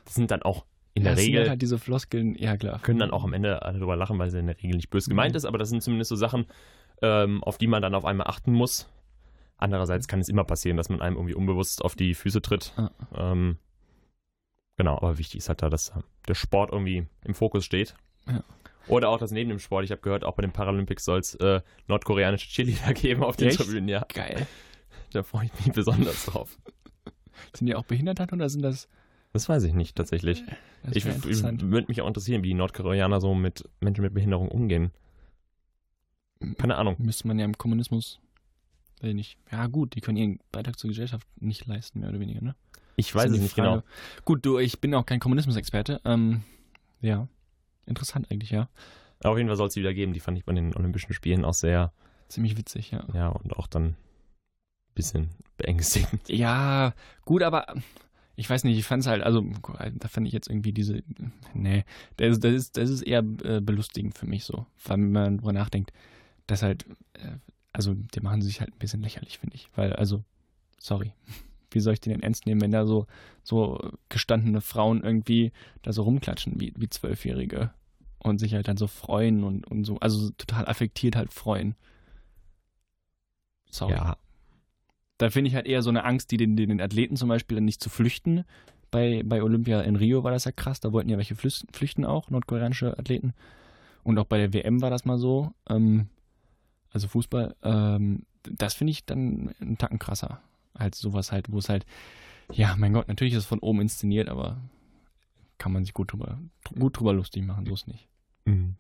[0.05, 2.79] Das sind dann auch in der das sind Regel halt diese Floskeln, ja klar.
[2.81, 5.09] können dann auch am Ende alle drüber lachen, weil sie in der Regel nicht böse
[5.11, 5.37] gemeint Mhm.
[5.37, 6.47] ist, aber das sind zumindest so Sachen,
[7.03, 8.89] ähm, auf die man dann auf einmal achten muss.
[9.57, 12.73] Andererseits kann es immer passieren, dass man einem irgendwie unbewusst auf die Füße tritt.
[12.77, 12.91] Ah.
[13.15, 13.59] Ähm,
[14.77, 15.93] genau, aber wichtig ist halt da, dass
[16.29, 17.95] der Sport irgendwie im Fokus steht.
[18.27, 18.43] Ja.
[18.89, 19.85] Oder auch das neben dem Sport.
[19.85, 23.49] Ich habe gehört, auch bei den Paralympics soll es äh, nordkoreanische Cheerleader geben auf den
[23.49, 23.59] Echt?
[23.59, 23.89] Tribünen.
[23.89, 24.47] Ja, Geil.
[25.13, 26.59] da freue ich mich besonders drauf.
[27.55, 28.89] Sind die auch behindert oder sind das?
[29.33, 30.43] Das weiß ich nicht tatsächlich.
[30.91, 34.91] Ich, ich würde mich auch interessieren, wie die Nordkoreaner so mit Menschen mit Behinderung umgehen.
[36.59, 36.97] Keine Ahnung.
[36.99, 38.19] Müsste man ja im Kommunismus,
[39.03, 39.39] ich nicht.
[39.53, 42.55] Ja gut, die können ihren Beitrag zur Gesellschaft nicht leisten, mehr oder weniger, ne?
[42.97, 43.75] Ich weiß es die nicht genau.
[43.75, 43.85] Frage.
[44.25, 46.01] Gut, du, ich bin auch kein Kommunismusexperte.
[46.05, 46.43] Ähm,
[47.01, 47.29] ja,
[47.87, 48.69] interessant eigentlich, ja.
[49.23, 50.13] Auf jeden Fall soll es wieder geben.
[50.13, 51.93] Die fand ich bei den Olympischen Spielen auch sehr,
[52.31, 53.05] Ziemlich witzig, ja.
[53.13, 53.97] ja, und auch dann ein
[54.95, 56.29] bisschen beängstigend.
[56.29, 57.75] Ja, gut, aber
[58.41, 59.45] ich weiß nicht, ich fand es halt, also
[59.93, 61.03] da fand ich jetzt irgendwie diese,
[61.53, 61.85] nee,
[62.17, 65.93] das, das, ist, das ist eher äh, belustigend für mich so, wenn man drüber nachdenkt,
[66.47, 67.37] dass halt, äh,
[67.75, 70.25] also die machen sich halt ein bisschen lächerlich, finde ich, weil, also,
[70.79, 71.13] sorry,
[71.71, 73.07] wie soll ich den denn ernst nehmen, wenn da so,
[73.43, 77.75] so gestandene Frauen irgendwie da so rumklatschen wie, wie Zwölfjährige
[78.21, 81.75] und sich halt dann so freuen und, und so, also total affektiert halt freuen.
[83.71, 83.93] Sorry.
[83.93, 84.17] Ja,
[85.21, 87.67] Da finde ich halt eher so eine Angst, die den, den Athleten zum Beispiel dann
[87.67, 88.45] nicht zu flüchten.
[88.91, 92.31] Bei, bei Olympia in Rio war das ja krass, da wollten ja welche flüchten auch,
[92.31, 93.35] nordkoreanische Athleten.
[94.03, 95.53] Und auch bei der WM war das mal so.
[95.69, 96.09] Ähm,
[96.91, 100.41] also Fußball, ähm, das finde ich dann einen Tacken krasser.
[100.73, 101.85] Als sowas halt, wo es halt,
[102.51, 104.57] ja, mein Gott, natürlich ist es von oben inszeniert, aber
[105.59, 106.39] kann man sich gut drüber,
[106.79, 108.09] gut drüber lustig machen, so ist nicht.
[108.47, 108.75] Mhm.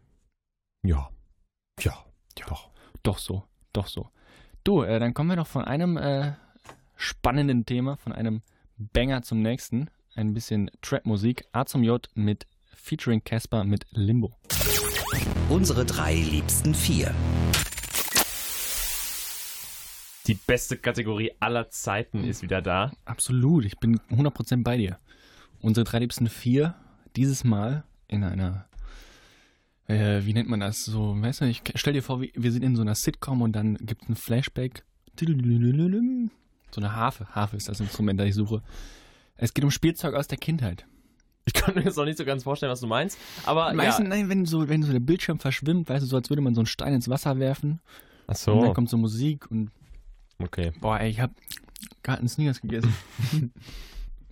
[1.80, 1.92] ja,
[2.38, 2.70] ja, doch.
[3.02, 4.08] Doch so, doch so.
[4.62, 6.32] Du, äh, dann kommen wir doch von einem äh,
[6.94, 8.42] spannenden Thema, von einem
[8.76, 9.88] Banger zum nächsten.
[10.14, 11.46] Ein bisschen Trap-Musik.
[11.52, 14.32] A zum J mit featuring Casper mit Limbo.
[15.48, 17.14] Unsere drei liebsten vier.
[20.26, 22.92] Die beste Kategorie aller Zeiten ist wieder da.
[23.06, 24.98] Absolut, ich bin 100% bei dir.
[25.62, 26.74] Unsere drei liebsten vier,
[27.16, 28.66] dieses Mal in einer,
[29.90, 30.84] äh, wie nennt man das?
[30.84, 33.74] So, weißt du, ich stell dir vor, wir sind in so einer Sitcom und dann
[33.76, 34.84] gibt es ein Flashback.
[36.70, 37.26] So eine Harfe.
[37.34, 38.62] Harfe ist das Instrument, das ich suche.
[39.36, 40.86] Es geht um Spielzeug aus der Kindheit.
[41.46, 43.18] Ich kann mir jetzt noch nicht so ganz vorstellen, was du meinst.
[43.44, 44.10] Aber Meistens, ja.
[44.10, 46.60] nein, wenn so, wenn so der Bildschirm verschwimmt, weißt du, so als würde man so
[46.60, 47.80] einen Stein ins Wasser werfen.
[48.26, 49.70] Ach Und dann so, kommt so Musik und
[50.38, 50.72] okay.
[50.80, 51.32] boah, ey, ich hab
[52.02, 52.94] gerade einen Snickers gegessen.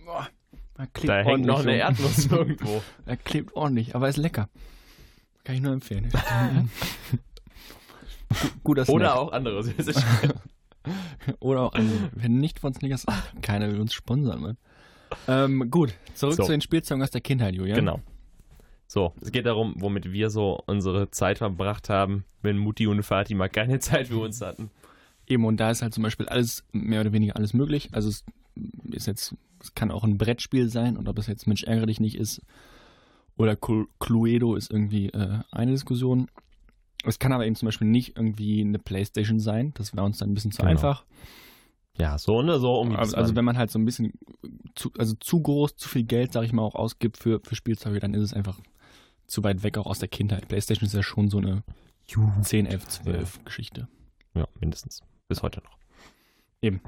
[0.05, 0.29] boah,
[0.75, 1.77] da klebt Da hängt noch eine so.
[1.77, 2.81] Erdnuss irgendwo.
[3.05, 4.47] Er klebt ordentlich, aber ist lecker.
[5.49, 6.07] Kann ich nur empfehlen.
[8.63, 8.95] Guter Snack.
[8.95, 9.63] Oder auch andere.
[11.39, 12.11] Oder auch andere.
[12.13, 14.57] Wenn nicht von Snickers, ach, keiner will uns sponsern, Mann.
[15.27, 16.43] Ähm, gut, zurück So.
[16.43, 17.79] zu den Spielzeugen aus der Kindheit, Julian.
[17.79, 17.99] Genau.
[18.85, 23.33] So, es geht darum, womit wir so unsere Zeit verbracht haben, wenn Mutti und Vati
[23.33, 24.69] mal keine Zeit für uns hatten.
[25.25, 27.89] Eben, und da ist halt zum Beispiel alles, mehr oder weniger alles möglich.
[27.91, 28.23] Also es
[28.91, 31.99] ist jetzt, es kann auch ein Brettspiel sein und ob es jetzt Mensch ärgere dich
[31.99, 32.39] nicht ist
[33.39, 36.27] oder Clu- Cluedo ist irgendwie äh, eine Diskussion.
[37.05, 39.73] Es kann aber eben zum Beispiel nicht irgendwie eine Playstation sein.
[39.75, 40.71] Das wäre uns dann ein bisschen zu Genau.
[40.71, 41.05] einfach.
[41.97, 44.13] Ja, so, ne, so um Also, also wenn man halt so ein bisschen
[44.75, 47.99] zu, also zu groß, zu viel Geld, sag ich mal, auch ausgibt für, für Spielzeuge,
[47.99, 48.59] dann ist es einfach
[49.27, 50.47] zu weit weg auch aus der Kindheit.
[50.47, 51.63] Playstation ist ja schon so eine
[52.41, 53.87] 10, 11, 12 Geschichte.
[54.33, 55.01] Ja, mindestens.
[55.27, 55.77] Bis heute noch.
[56.61, 56.81] Eben.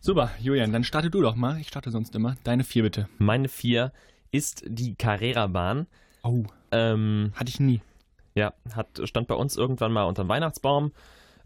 [0.00, 1.60] Super, Julian, dann starte du doch mal.
[1.60, 2.36] Ich starte sonst immer.
[2.44, 3.08] Deine vier bitte.
[3.18, 3.92] Meine vier
[4.30, 5.86] ist die Carrera-Bahn.
[6.22, 7.80] Oh, Ähm, hatte ich nie.
[8.34, 10.92] ja, hat, stand bei uns irgendwann mal unterm Weihnachtsbaum.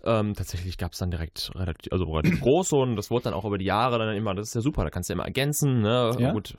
[0.04, 3.46] Ähm, tatsächlich gab es dann direkt relativ, also relativ groß und das wurde dann auch
[3.46, 5.80] über die Jahre dann immer, das ist ja super, da kannst du ja immer ergänzen,
[5.80, 6.14] ne?
[6.18, 6.32] Ja?
[6.32, 6.58] Gut.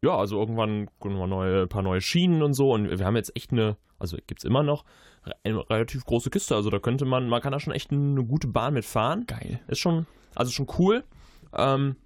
[0.00, 3.16] Ja, also irgendwann kommen mal neue, ein paar neue Schienen und so und wir haben
[3.16, 4.84] jetzt echt eine, also gibt's immer noch,
[5.44, 6.54] eine relativ große Kiste.
[6.54, 9.26] Also da könnte man, man kann da schon echt eine gute Bahn mitfahren.
[9.26, 9.60] Geil.
[9.66, 11.04] Ist schon, also schon cool.
[11.52, 11.96] Ähm,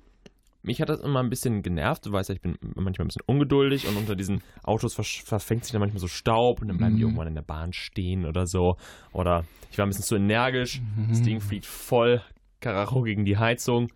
[0.62, 2.06] mich hat das immer ein bisschen genervt.
[2.06, 5.64] Du weißt ja, ich bin manchmal ein bisschen ungeduldig und unter diesen Autos versch- verfängt
[5.64, 7.08] sich dann manchmal so Staub und dann bleiben die Mhm.
[7.10, 8.76] irgendwann in der Bahn stehen oder so.
[9.12, 10.80] Oder ich war ein bisschen zu energisch.
[11.08, 11.24] Das Mhm.
[11.24, 12.22] Ding fliegt voll
[12.60, 13.88] Karacho gegen die Heizung.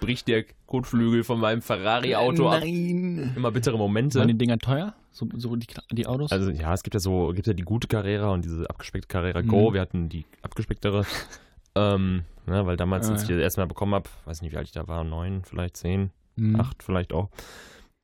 [0.00, 2.60] Bricht der Kotflügel von meinem Ferrari-Auto ab.
[2.60, 3.32] Nein.
[3.36, 4.20] Immer bittere Momente.
[4.20, 4.94] Waren die Dinger teuer?
[5.10, 6.30] So, so die, die Autos?
[6.30, 9.42] Also ja, es gibt ja so, gibt ja die gute Carrera und diese abgespeckte Carrera
[9.42, 9.70] Go.
[9.70, 9.74] Mhm.
[9.74, 11.04] Wir hatten die abgespecktere.
[11.74, 13.36] ähm, ne, weil damals, Ah, als ich ja.
[13.36, 16.58] die erstmal bekommen habe, weiß nicht, wie alt ich da war, neun, vielleicht zehn, Hm.
[16.60, 17.28] acht vielleicht auch.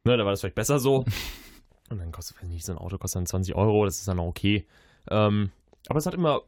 [0.05, 1.05] Ne, da war das vielleicht besser so.
[1.90, 4.18] Und dann kostet, weiß nicht, so ein Auto kostet dann 20 Euro, das ist dann
[4.18, 4.66] auch okay.
[5.11, 5.50] Ähm,
[5.88, 6.40] aber es hat immer,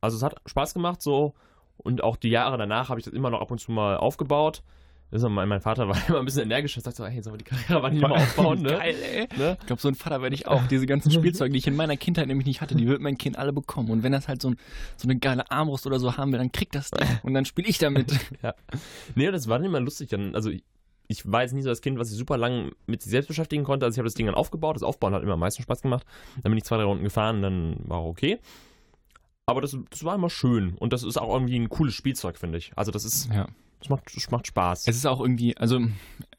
[0.00, 1.34] also es hat Spaß gemacht so.
[1.76, 4.62] Und auch die Jahre danach habe ich das immer noch ab und zu mal aufgebaut.
[5.12, 7.38] Ist mein, mein Vater war immer ein bisschen energisch und sagt so, hey, sollen wir
[7.38, 8.70] die Carrera nicht mal aufbauen, ne?
[8.70, 9.28] Geil, ey.
[9.36, 9.56] ne?
[9.60, 10.62] Ich glaube, so ein Vater werde ich auch.
[10.68, 13.36] Diese ganzen Spielzeuge, die ich in meiner Kindheit nämlich nicht hatte, die wird mein Kind
[13.36, 13.90] alle bekommen.
[13.90, 14.56] Und wenn das halt so, ein,
[14.96, 16.90] so eine geile Armbrust oder so haben will, dann kriegt das.
[17.24, 18.12] Und dann spiele ich damit.
[19.16, 20.10] Nee, das war dann immer lustig.
[20.10, 20.62] Dann, also ich,
[21.08, 23.64] ich war jetzt nicht so das Kind, was sich super lang mit sich selbst beschäftigen
[23.64, 23.86] konnte.
[23.86, 24.76] Also ich habe das Ding dann aufgebaut.
[24.76, 26.06] Das Aufbauen hat immer am meisten Spaß gemacht.
[26.42, 28.38] Dann bin ich zwei, drei Runden gefahren, dann war auch okay.
[29.46, 30.76] Aber das, das war immer schön.
[30.78, 32.70] Und das ist auch irgendwie ein cooles Spielzeug, finde ich.
[32.76, 33.48] Also das ist, Ja.
[33.80, 34.86] Das macht, das macht Spaß.
[34.86, 35.80] Es ist auch irgendwie, also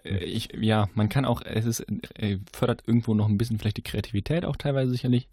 [0.03, 3.77] äh, ich, ja, man kann auch, es ist, äh, fördert irgendwo noch ein bisschen vielleicht
[3.77, 5.27] die Kreativität auch teilweise sicherlich.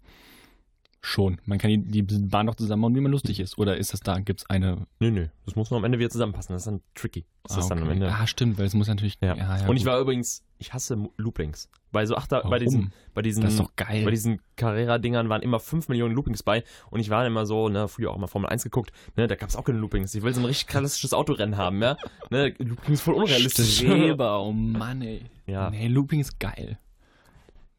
[1.01, 1.39] Schon.
[1.45, 3.57] Man kann die, die Bahn doch zusammenbauen, wie man lustig ist.
[3.57, 4.85] Oder ist das da, gibt es eine.
[4.99, 5.27] nö, nö.
[5.45, 6.53] Das muss nur am Ende wieder zusammenpassen.
[6.53, 7.25] Das ist dann tricky.
[7.43, 7.93] Das ist ah, dann am okay.
[7.93, 8.11] Ende.
[8.11, 9.17] ah, stimmt, weil es muss natürlich.
[9.21, 9.35] Ja.
[9.35, 9.93] ja, und ich gut.
[9.93, 11.69] war übrigens, ich hasse Loopings.
[11.91, 12.59] Bei so Achter, bei Warum?
[12.59, 14.03] diesen, bei diesen, Das ist doch geil.
[14.03, 17.87] bei diesen Carrera-Dingern waren immer 5 Millionen Loopings bei und ich war immer so, ne,
[17.87, 20.13] früher auch mal Formel 1 geguckt, ne, da gab es auch keine Loopings.
[20.13, 21.97] Ich will so ein richtig klassisches Autorennen haben, ja.
[22.29, 23.77] Ne, Loopings voll unrealistisch.
[23.77, 25.23] Streber, oh Mann, ey.
[25.47, 25.71] Ja.
[25.71, 26.77] Nee, Looping ist geil.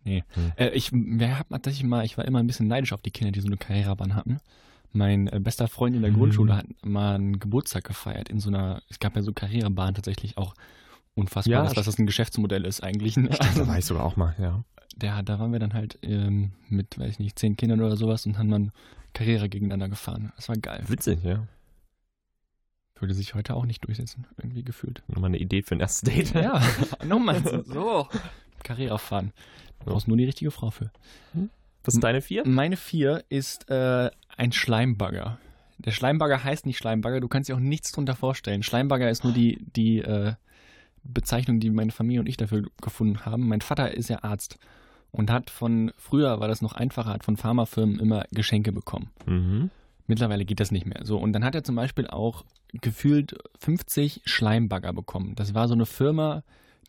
[0.04, 0.24] Nee.
[0.30, 0.52] Hm.
[0.56, 3.40] Äh, ich hat tatsächlich mal, ich war immer ein bisschen neidisch auf die Kinder, die
[3.40, 4.38] so eine Karrierebahn hatten.
[4.92, 6.16] Mein äh, bester Freund in der Mhm.
[6.16, 10.36] Grundschule hat mal einen Geburtstag gefeiert in so einer, es gab ja so Karrierebahn tatsächlich
[10.38, 10.54] auch.
[11.14, 13.16] Unfassbar, Ja, dass, dass das ein Geschäftsmodell ist eigentlich.
[13.16, 13.28] Ne?
[13.56, 14.64] Da war ich sogar auch mal, ja.
[14.96, 18.26] Der, da waren wir dann halt ähm, mit, weiß ich nicht, zehn Kindern oder sowas
[18.26, 18.72] und haben dann
[19.12, 20.32] Karriere gegeneinander gefahren.
[20.36, 20.82] Das war geil.
[20.88, 21.46] Witzig, ja.
[22.98, 25.02] Würde sich heute auch nicht durchsetzen, irgendwie gefühlt.
[25.08, 26.34] Nochmal eine Idee für ein erstes Date.
[26.34, 26.62] Ja,
[27.06, 28.08] nochmal so.
[28.64, 29.32] Karriere fahren.
[29.80, 30.90] Du brauchst nur die richtige Frau für.
[31.84, 32.46] Was sind deine vier?
[32.46, 35.38] Meine vier ist äh, ein Schleimbagger.
[35.78, 38.62] Der Schleimbagger heißt nicht Schleimbagger, du kannst dir auch nichts drunter vorstellen.
[38.62, 40.34] Schleimbagger ist nur die, die äh,
[41.02, 43.48] Bezeichnung, die meine Familie und ich dafür gefunden haben.
[43.48, 44.58] Mein Vater ist ja Arzt
[45.10, 49.10] und hat von, früher war das noch einfacher, hat von Pharmafirmen immer Geschenke bekommen.
[49.26, 49.70] Mhm.
[50.06, 51.00] Mittlerweile geht das nicht mehr.
[51.04, 55.34] So, und dann hat er zum Beispiel auch gefühlt 50 Schleimbagger bekommen.
[55.34, 56.42] Das war so eine Firma,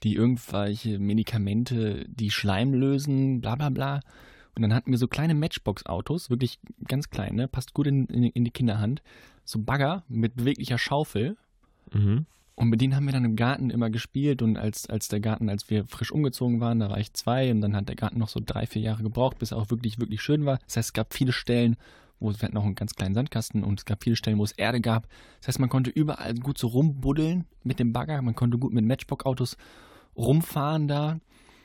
[0.03, 3.99] die irgendwelche Medikamente, die Schleim lösen, bla bla bla.
[4.55, 7.47] Und dann hatten wir so kleine Matchbox-Autos, wirklich ganz klein, ne?
[7.47, 9.01] passt gut in, in, in die Kinderhand.
[9.43, 11.37] So Bagger mit beweglicher Schaufel.
[11.93, 12.25] Mhm.
[12.55, 14.41] Und mit denen haben wir dann im Garten immer gespielt.
[14.41, 17.49] Und als, als der Garten, als wir frisch umgezogen waren, da war ich zwei.
[17.49, 19.99] Und dann hat der Garten noch so drei, vier Jahre gebraucht, bis er auch wirklich,
[19.99, 20.59] wirklich schön war.
[20.67, 21.77] Das heißt, es gab viele Stellen,
[22.19, 24.79] wo es noch einen ganz kleinen Sandkasten und es gab viele Stellen, wo es Erde
[24.79, 25.07] gab.
[25.39, 28.21] Das heißt, man konnte überall gut so rumbuddeln mit dem Bagger.
[28.21, 29.57] Man konnte gut mit Matchbox-Autos
[30.15, 31.19] rumfahren da.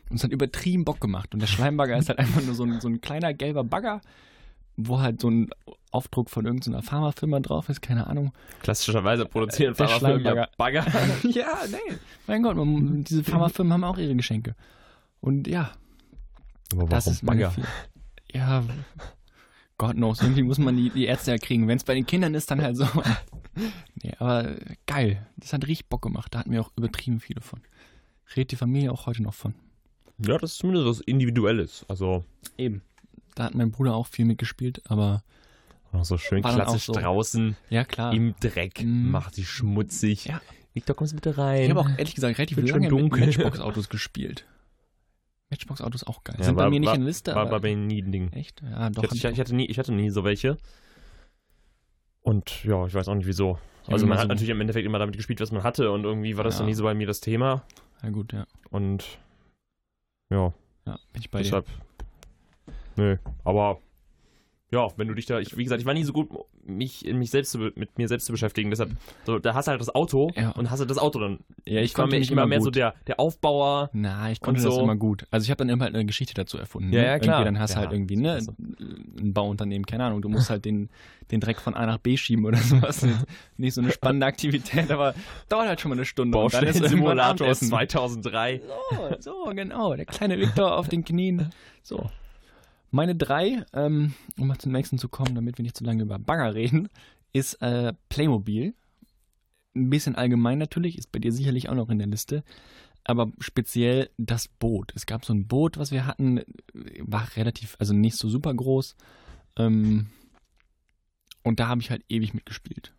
[0.09, 1.35] Und es hat übertrieben Bock gemacht.
[1.35, 4.01] Und der Schleimbagger ist halt einfach nur so ein, so ein kleiner gelber Bagger,
[4.77, 5.51] wo halt so ein
[5.91, 8.33] Aufdruck von irgendeiner Pharmafirma drauf ist, keine Ahnung.
[8.63, 10.85] Klassischerweise produzieren Pharmafirmen ja Schleimbagger.
[10.85, 11.29] Bagger.
[11.31, 11.97] ja, nee.
[12.27, 14.55] Mein Gott, man, diese Pharmafirmen haben auch ihre Geschenke.
[15.21, 15.73] Und ja,
[16.73, 17.63] Aber das warum ist meine Bagger?
[18.33, 18.63] Ja,
[19.79, 21.69] Gott knows, irgendwie muss man die, die Ärzte ja kriegen.
[21.69, 22.87] Wenn es bei den Kindern ist, dann halt so.
[24.03, 24.57] nee, aber
[24.87, 25.27] geil.
[25.37, 26.35] Das hat richtig Bock gemacht.
[26.35, 27.61] Da hatten wir auch übertrieben viele von.
[28.35, 29.55] Redet die Familie auch heute noch von.
[30.19, 31.85] Ja, das ist zumindest was Individuelles.
[31.89, 32.25] Also.
[32.59, 32.83] Eben.
[33.35, 35.23] Da hat mein Bruder auch viel mitgespielt, aber.
[35.93, 36.93] Auch so schön klassisch so.
[36.93, 38.13] draußen Ja, klar.
[38.13, 38.83] im Dreck.
[38.83, 39.11] Mm.
[39.11, 40.25] Macht sie schmutzig.
[40.27, 40.41] Ja.
[40.75, 41.63] Victor, kommst du bitte rein?
[41.65, 43.11] ich habe auch ehrlich gesagt relativ schon lange mit.
[43.19, 44.45] Matchbox-Autos gespielt.
[45.51, 46.37] Matchbox-Autos auch geil.
[46.39, 47.87] Ja, Sind war- bei mir nicht war- in der Liste, war, aber war bei mir
[47.87, 48.33] nie ein Ding.
[48.33, 48.61] echt?
[48.63, 49.05] Ja, doch.
[49.05, 50.59] Ich hatte, ich, ich, hatte nie, ich hatte nie so welche.
[52.23, 53.59] Und ja, ich weiß auch nicht wieso.
[53.87, 56.05] Also man man hat so- natürlich im Endeffekt immer damit gespielt, was man hatte und
[56.05, 56.59] irgendwie war das Ja.
[56.61, 57.63] dann nie so bei mir das Thema.
[58.07, 58.47] Ja, gut, ja.
[58.71, 59.19] Und
[60.31, 60.53] ja,
[60.87, 61.43] Ja, bin ich bei dir.
[61.43, 61.67] deshalb.
[62.95, 63.81] Nö, aber
[64.73, 66.29] ja, wenn du dich da, ich, wie gesagt, ich war nie so gut,
[66.65, 68.71] mich mich selbst zu, mit mir selbst zu beschäftigen.
[68.71, 68.91] Deshalb,
[69.25, 70.51] so, da hast du halt das Auto Ja.
[70.51, 71.39] und hast du das Auto dann.
[71.65, 73.91] Ja, ich war konnte mehr, nicht ich war immer mehr so der, der Aufbauer.
[73.93, 74.83] Na, ich konnte Und das so.
[74.83, 75.25] immer gut.
[75.31, 76.93] Also ich habe dann immer halt eine Geschichte dazu erfunden.
[76.93, 77.07] Ja, ne?
[77.07, 77.39] ja, klar.
[77.39, 80.51] Irgendwie, dann hast du Ja, halt irgendwie ne, ist ein Bauunternehmen, keine Ahnung, du musst
[80.51, 80.91] halt den,
[81.31, 83.07] den Dreck von A nach B schieben oder sowas.
[83.57, 85.15] Nicht so eine spannende Aktivität, aber
[85.49, 86.33] dauert halt schon mal eine Stunde.
[86.37, 87.69] Baustellensimulator aus Abendessen.
[87.69, 88.61] 2003.
[89.21, 89.95] So, so, genau.
[89.95, 91.51] Der kleine Victor auf den Knien.
[91.83, 92.11] So.
[92.91, 96.19] Meine drei, ähm, um mal zum nächsten zu kommen, damit wir nicht zu lange über
[96.19, 96.89] Bagger reden,
[97.33, 98.75] ist äh, Playmobil.
[99.75, 102.45] Ein bisschen allgemein natürlich, ist bei dir sicherlich auch noch in der Liste.
[103.05, 104.93] Aber speziell das Boot.
[104.97, 106.41] Es gab so ein Boot, was wir hatten,
[107.01, 108.97] war relativ, also nicht so super groß.
[109.57, 110.09] Ähm,
[111.43, 112.93] und da habe ich halt ewig mitgespielt.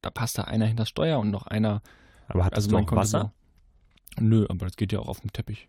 [0.00, 1.82] Da passte einer hinter das Steuer und noch einer
[2.26, 3.32] Aber hat also das man noch Wasser?
[4.18, 5.68] So, nö, aber das geht ja auch auf dem Teppich.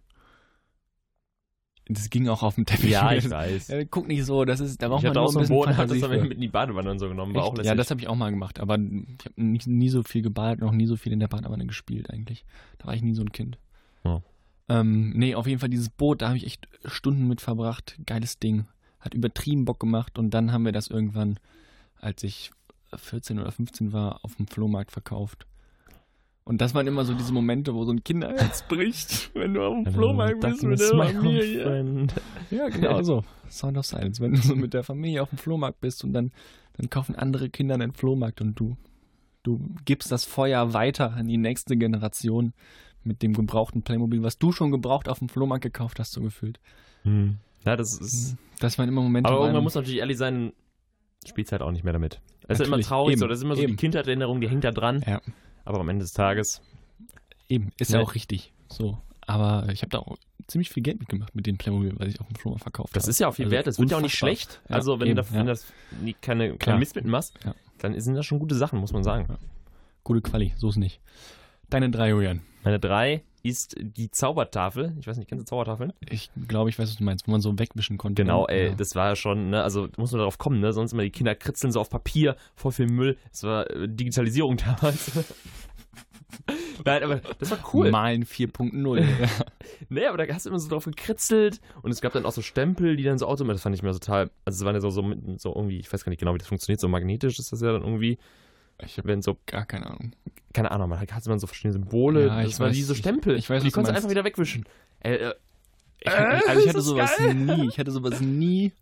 [1.88, 2.92] Das ging auch auf dem Teppich.
[2.92, 3.72] Ja, ich weiß.
[3.92, 5.68] Guck nicht so, das ist, da braucht Ich man hatte auch so ein bisschen Boot
[5.68, 7.36] und hab Fantasie das dann mit in die Badewanne und so genommen.
[7.36, 7.68] War auch lässig.
[7.68, 10.62] Ja, das habe ich auch mal gemacht, aber ich habe nie, nie so viel gebadet,
[10.62, 12.46] noch nie so viel in der Badewanne gespielt eigentlich.
[12.78, 13.58] Da war ich nie so ein Kind.
[14.06, 14.22] Ja.
[14.70, 17.98] Ähm, nee, auf jeden Fall dieses Boot, da habe ich echt Stunden mit verbracht.
[18.06, 18.66] Geiles Ding.
[19.00, 21.38] Hat übertrieben Bock gemacht und dann haben wir das irgendwann,
[22.00, 22.52] als ich
[22.96, 25.46] 14 oder 15 war, auf dem Flohmarkt verkauft.
[26.46, 29.84] Und das waren immer so diese Momente, wo so ein Kinderherz bricht, wenn du auf
[29.84, 31.64] dem Flohmarkt bist mit der Familie.
[31.64, 32.14] Friend.
[32.52, 33.24] Ja, genau so.
[33.50, 34.22] Sound of Silence.
[34.22, 36.32] Wenn du so mit der Familie auf dem Flohmarkt bist und dann,
[36.76, 38.76] dann kaufen andere Kinder den Flohmarkt und du,
[39.44, 42.54] du gibst das Feuer weiter an die nächste Generation
[43.06, 46.60] mit dem gebrauchten Playmobil, was du schon gebraucht auf dem Flohmarkt gekauft hast, so gefühlt.
[47.04, 47.38] Hm.
[47.66, 48.36] Ja, das ist.
[48.60, 49.30] Das waren immer Momente.
[49.30, 50.52] Aber einem- muss man natürlich ehrlich sein,
[51.26, 52.20] spielst halt auch nicht mehr damit.
[52.48, 53.78] Es ist immer traurig, eben, so, das ist immer so die eben.
[53.78, 55.02] Kindheitserinnerung, die hängt da dran.
[55.08, 55.22] Ja.
[55.66, 56.62] Aber am Ende des Tages.
[57.50, 58.04] Eben, ist ja Ne?
[58.06, 58.54] auch richtig.
[58.70, 58.98] So.
[59.22, 62.28] Aber ich habe da auch ziemlich viel Geld mitgemacht mit dem Playmobil, was ich auf
[62.28, 63.12] dem Flohmarkt verkauft Das habe.
[63.12, 64.62] ist ja auch viel Also wert, das wird ja auch nicht schlecht.
[64.68, 65.36] Ja, also, wenn, eben, du da, ja.
[65.40, 65.72] wenn das
[66.02, 66.74] nie keine, Klar.
[66.74, 67.56] kein Mist mit machst, Ja.
[67.78, 69.38] dann sind das schon gute Sachen, muss man sagen.
[70.04, 71.00] Gute Quali, so ist nicht.
[71.70, 72.42] Deine drei, Julian.
[72.64, 74.94] Meine drei ist die Zaubertafel.
[75.00, 75.92] Ich weiß nicht, kennst du Zaubertafeln?
[76.10, 78.24] Ich glaube, ich weiß, was du meinst, wo man so wegwischen konnte.
[78.24, 78.74] Genau, ey, Ja.
[78.76, 81.36] das war ja schon, ne, also muss man darauf kommen, ne, sonst immer die Kinder
[81.36, 83.18] kritzeln so auf Papier, voll viel Müll.
[83.32, 85.12] Das war äh, Digitalisierung damals.
[86.86, 87.92] Nein, aber das war cool.
[87.92, 89.06] Malen 4.0.
[89.90, 92.42] Nee, aber da hast du immer so drauf gekritzelt und es gab dann auch so
[92.42, 94.90] Stempel, die dann so automatisch, das fand ich mir total, also es waren ja so,
[94.90, 95.04] so,
[95.38, 97.72] so irgendwie, ich weiß gar nicht genau, wie das funktioniert, so magnetisch ist das ja
[97.74, 98.18] dann irgendwie,
[98.80, 100.14] ich habe wenn so, gar keine Ahnung.
[100.54, 103.00] keine Ahnung, man hatte man so verschiedene Symbole, Ja, ich das waren weiß, diese ich-
[103.00, 104.06] Stempel, ich weiß, und die konntest du meinst.
[104.06, 104.66] einfach wieder wegwischen.
[105.00, 105.34] Äh, äh,
[106.00, 107.34] Ich, Äh, also ich hatte sowas geil?
[107.34, 107.68] nie.
[107.70, 108.74] Ich hatte sowas nie.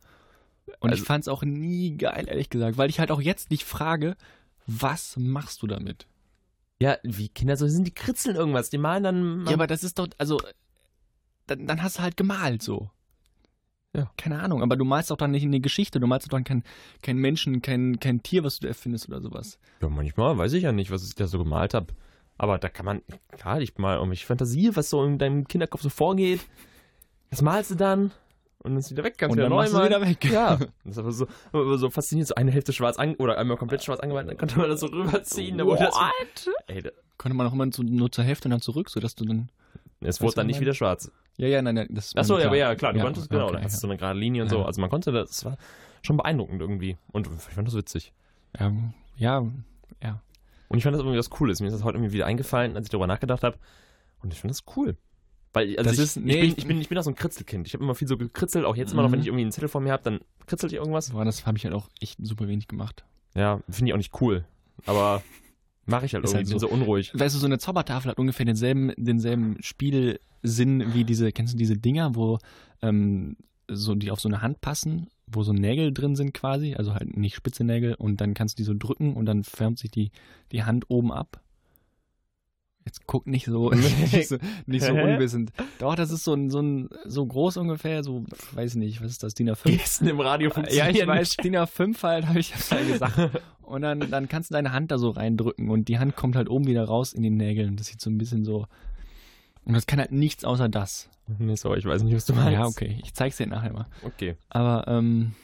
[0.79, 2.77] Und Also- ich fand es auch nie geil, ehrlich gesagt.
[2.77, 4.15] Weil ich halt auch jetzt nicht frage,
[4.67, 6.07] was machst du damit?
[6.79, 9.99] ja, wie Kinder so sind, die kritzeln irgendwas, die malen dann, Ja, aber das ist
[9.99, 10.41] doch, also,
[11.45, 12.89] dann, dann hast du halt gemalt so.
[13.95, 14.09] Ja.
[14.17, 16.43] Keine Ahnung, aber du malst doch dann nicht in die Geschichte, du malst doch dann
[16.43, 16.63] kein,
[17.01, 19.59] kein Menschen, kein, kein Tier, was du erfindest oder sowas.
[19.81, 21.87] Ja, manchmal weiß ich ja nicht, was ich da so gemalt habe.
[22.37, 23.01] Aber da kann man,
[23.31, 26.39] klar, ich mal irgendwelche Fantasie, was so in deinem Kinderkopf so vorgeht.
[27.29, 28.11] Das malst du dann
[28.59, 29.89] und dann ist wieder weg, kannst Und wieder dann neu malen.
[29.89, 30.23] wieder weg.
[30.25, 33.57] Ja, das ist aber so, aber so faszinierend, so eine Hälfte schwarz an, oder einmal
[33.57, 35.59] komplett schwarz angemalt, dann konnte man das so rüberziehen.
[35.65, 35.95] Wurde das,
[36.67, 39.49] ey, da, Konnte man auch immer nur zur Hälfte und dann zurück, sodass du dann.
[40.01, 41.11] Es wurde dann nicht ich wieder schwarz.
[41.37, 41.87] Ja, ja, nein, nein.
[41.91, 43.79] Das Achso, ja, aber ja, klar, du Ja, konntest, genau, okay, da hast du ja.
[43.81, 44.63] so eine gerade Linie und so.
[44.65, 45.57] Also man konnte das, das war
[46.01, 46.97] schon beeindruckend irgendwie.
[47.11, 48.13] Und ich fand das witzig.
[48.59, 48.71] Ja,
[49.15, 49.45] ja,
[50.03, 50.21] ja.
[50.67, 51.59] Und ich fand das irgendwie was Cooles.
[51.61, 53.57] Mir ist das heute irgendwie wieder eingefallen, als ich darüber nachgedacht habe.
[54.21, 54.97] Und ich finde das cool.
[55.53, 57.11] Weil, also Das ich, ist- ich, nee, bin, ich- ich, bin, ich bin auch so
[57.11, 57.67] ein Kritzelkind.
[57.67, 59.13] Ich habe immer viel so gekritzelt, auch jetzt immer noch, Mhm.
[59.13, 61.11] wenn ich irgendwie einen Zettel vor mir habe, dann kritzelt ich irgendwas.
[61.11, 63.03] Aber das habe ich halt auch echt super wenig gemacht.
[63.35, 64.45] Ja, finde ich auch nicht cool.
[64.85, 65.21] Aber
[65.85, 67.11] mache ich halt Ist irgendwie, halt bin so unruhig.
[67.13, 71.77] Weißt du, so eine Zaubertafel hat ungefähr denselben, denselben Spielsinn wie diese, kennst du diese
[71.77, 72.39] Dinger, wo
[72.81, 76.93] ähm, so die auf so eine Hand passen, wo so Nägel drin sind quasi, also
[76.93, 79.91] halt nicht spitze Nägel und dann kannst du die so drücken und dann färbt sich
[79.91, 80.11] die,
[80.51, 81.41] die Hand oben ab.
[82.85, 85.51] Jetzt guck nicht so, nicht so, nicht so unwissend.
[85.79, 89.23] Doch, das ist so ein, so ein, so groß ungefähr, so, weiß nicht, was ist
[89.23, 89.77] das, DIN A5?
[89.77, 91.37] Gesten im Radio Ja, funktionieren ich weiß.
[91.37, 93.17] DIN A5 halt, habe ich das halt gesagt.
[93.61, 96.49] Und dann, dann kannst du deine Hand da so reindrücken und die Hand kommt halt
[96.49, 97.69] oben wieder raus in die Nägel.
[97.69, 98.67] Und das sieht so ein bisschen so.
[99.63, 101.09] Und das kann halt nichts außer das.
[101.39, 102.51] Nee, sorry, ich weiß nicht, was du meinst.
[102.51, 102.99] Ja, okay.
[103.01, 103.87] Ich zeig's dir nachher mal.
[104.03, 104.35] Okay.
[104.49, 105.35] Aber, ähm,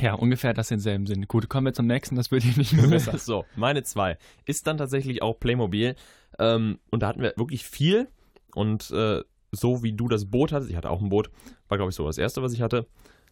[0.00, 1.26] ja, ungefähr das in selben Sinn.
[1.28, 3.16] Gut, kommen wir zum nächsten, das wird hier nicht mehr besser.
[3.18, 5.96] so, meine zwei ist dann tatsächlich auch Playmobil.
[6.38, 8.08] Ähm, und da hatten wir wirklich viel.
[8.54, 11.30] Und äh, so wie du das Boot hattest, ich hatte auch ein Boot,
[11.68, 12.86] war glaube ich so das erste, was ich hatte,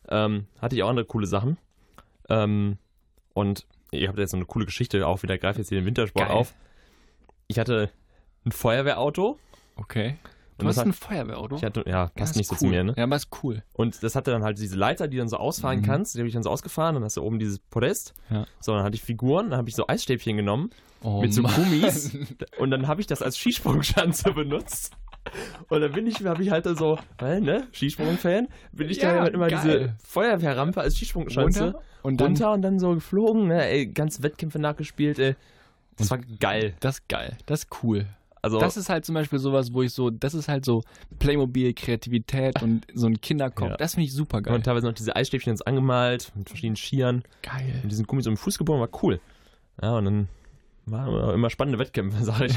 [0.08, 1.58] ähm, hatte ich auch andere coole Sachen.
[2.28, 2.78] Ähm,
[3.34, 6.28] und ihr habt jetzt so eine coole Geschichte auch wieder, greife jetzt hier den Wintersport
[6.28, 6.36] Geil.
[6.36, 6.54] auf.
[7.46, 7.90] Ich hatte
[8.44, 9.38] ein Feuerwehrauto.
[9.76, 10.16] Okay.
[10.58, 11.56] Du Und hast ein hat, Feuerwehrauto?
[11.56, 12.58] ich hatte, ja, Ja, passt ist nicht so cool.
[12.58, 12.94] zu mir, ne?
[12.96, 13.62] Ja, aber ist cool.
[13.72, 15.84] Und das hatte dann halt diese Leiter, die dann so ausfahren Mhm.
[15.84, 16.14] kannst.
[16.14, 16.94] Die habe ich dann so ausgefahren.
[16.94, 18.14] Dann hast du oben dieses Podest.
[18.30, 18.46] Ja.
[18.60, 19.50] So, dann hatte ich Figuren.
[19.50, 20.70] Dann habe ich so Eisstäbchen genommen
[21.02, 21.54] Oh, mit so Mann.
[21.54, 22.16] Gummis.
[22.58, 24.92] Und dann habe ich das als Skisprungschanze benutzt.
[25.68, 29.20] Und dann bin ich, habe ich halt so, weil, ne, Skisprung-Fan, bin ich Ja, da
[29.22, 29.60] halt immer geil.
[29.64, 32.26] diese Feuerwehrrampe als Skisprungschanze Runter und dann.
[32.28, 35.34] runter und dann so geflogen, ne, ey, ganz Wettkämpfe nachgespielt, ey.
[35.96, 36.74] Das war geil.
[36.80, 37.38] Das ist geil.
[37.46, 38.06] Das ist cool.
[38.44, 40.82] Also, Das ist halt zum Beispiel sowas, wo ich so, das ist halt so
[41.18, 43.70] Playmobil, Kreativität und so ein Kinderkopf.
[43.70, 43.76] Ja.
[43.76, 44.54] Das finde ich super geil.
[44.54, 47.22] und teilweise noch diese Eisstäbchen uns angemalt, mit verschiedenen Skiern.
[47.42, 47.80] geil.
[47.82, 49.20] mit diesen Gummis um den Fuß geboren, war cool.
[49.82, 50.28] Ja, und dann
[50.86, 52.54] waren immer spannende Wettkämpfe, sag ich.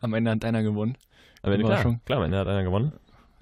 [0.00, 0.96] Am Ende hat deiner gewonnen.
[1.42, 2.92] Am Ende, klar, klar, am Ende hat einer gewonnen.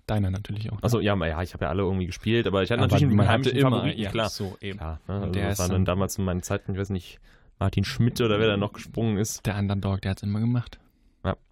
[0.06, 0.82] Deiner natürlich auch.
[0.82, 3.28] Achso, ja, ja, ich habe ja alle irgendwie gespielt, aber ich hatte Aber natürlich einen
[3.28, 4.28] heimischen immer, Favoriten, ja, klar.
[4.30, 4.78] so eben.
[4.78, 5.14] Klar, ne?
[5.16, 7.18] Und also der das war dann- dann damals in meinen Zeiten, ich weiß nicht,
[7.58, 9.44] Martin Schmidt oder wer da noch gesprungen ist.
[9.44, 10.78] Der Underdog, der hat es immer gemacht.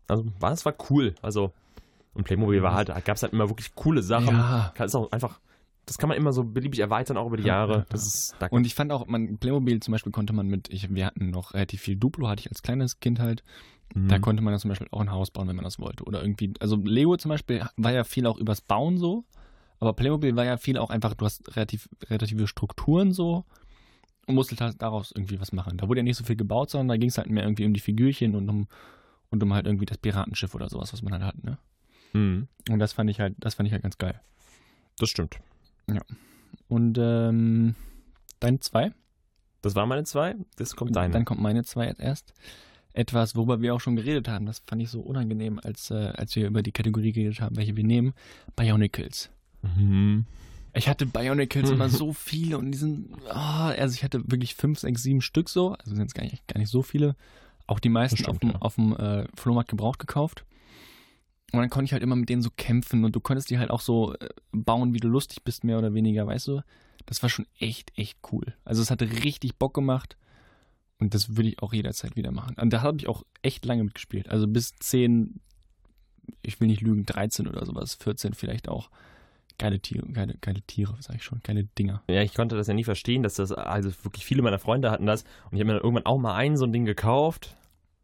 [0.09, 1.15] Also war, es war cool.
[1.23, 1.53] Also,
[2.15, 4.29] und Playmobil war halt, da gab es halt immer wirklich coole Sachen.
[4.37, 4.73] Ja.
[4.79, 5.41] Ist auch einfach,
[5.85, 7.73] das kann man immer so beliebig erweitern, auch über die Ja, Jahre.
[7.79, 8.07] ja, Das ja.
[8.09, 11.07] ist, da Und ich fand auch, man, Playmobil zum Beispiel konnte man mit, ich, wir
[11.07, 13.43] hatten noch relativ viel Duplo, hatte ich als kleines Kind halt.
[13.95, 14.09] Mhm.
[14.09, 16.05] Da konnte man ja zum Beispiel auch ein Haus bauen, wenn man das wollte.
[16.05, 19.25] Oder irgendwie, also Lego zum Beispiel war ja viel auch übers Bauen so.
[19.79, 23.45] Aber Playmobil war ja viel auch einfach, du hast relativ, relative Strukturen so
[24.27, 25.77] und musstest halt daraus irgendwie was machen.
[25.77, 27.75] Da wurde ja nicht so viel gebaut, sondern da ging es halt mehr irgendwie um
[27.75, 28.67] die Figürchen und um,
[29.31, 31.59] und um halt irgendwie das Piratenschiff oder sowas, was man halt hat, ne?
[32.13, 32.49] Mhm.
[32.71, 34.21] Und das fand ich halt, das fand ich halt ganz geil.
[34.99, 35.39] Das stimmt.
[36.69, 37.75] Und ähm,
[38.41, 38.93] deine zwei?
[39.63, 41.13] Das waren meine zwei, das kommt deine.
[41.13, 42.33] Dann kommt meine zwei jetzt erst.
[42.93, 44.47] Etwas, worüber wir auch schon geredet haben.
[44.47, 47.77] Das fand ich so unangenehm, als, äh, als wir über die Kategorie geredet haben, welche
[47.77, 48.15] wir nehmen.
[48.55, 49.31] Bionicles.
[49.63, 50.25] Mhm.
[50.73, 54.79] Ich hatte Bionicles immer so viele und die sind, ah, also ich hatte wirklich fünf,
[54.79, 57.17] sechs, sieben Stück so, also sind es gar nicht, gar nicht so viele.
[57.67, 58.63] Auch die meisten Das auf stimmt, dem, ja.
[58.63, 60.45] auf dem äh, Flohmarkt gebraucht gekauft.
[61.53, 63.71] Und dann konnte ich halt immer mit denen so kämpfen und du konntest die halt
[63.71, 66.63] auch so äh, bauen, wie du lustig bist, mehr oder weniger, weißt du?
[67.07, 68.55] Das war schon echt, echt cool.
[68.65, 70.17] Also es hatte richtig Bock gemacht
[70.99, 72.57] und das würde ich auch jederzeit wieder machen.
[72.61, 74.29] Und da habe ich auch echt lange mitgespielt.
[74.29, 75.41] Also bis 10,
[76.43, 78.91] ich will nicht lügen, 13 oder sowas, 14 vielleicht auch.
[79.59, 82.03] Geile Tiere, geile, geile Tiere, sag ich schon, geile Dinger.
[82.09, 85.07] Ja, ich konnte das ja nie verstehen, dass das, also wirklich viele meiner Freunde hatten
[85.07, 87.55] das und ich habe mir dann irgendwann auch mal ein so ein Ding gekauft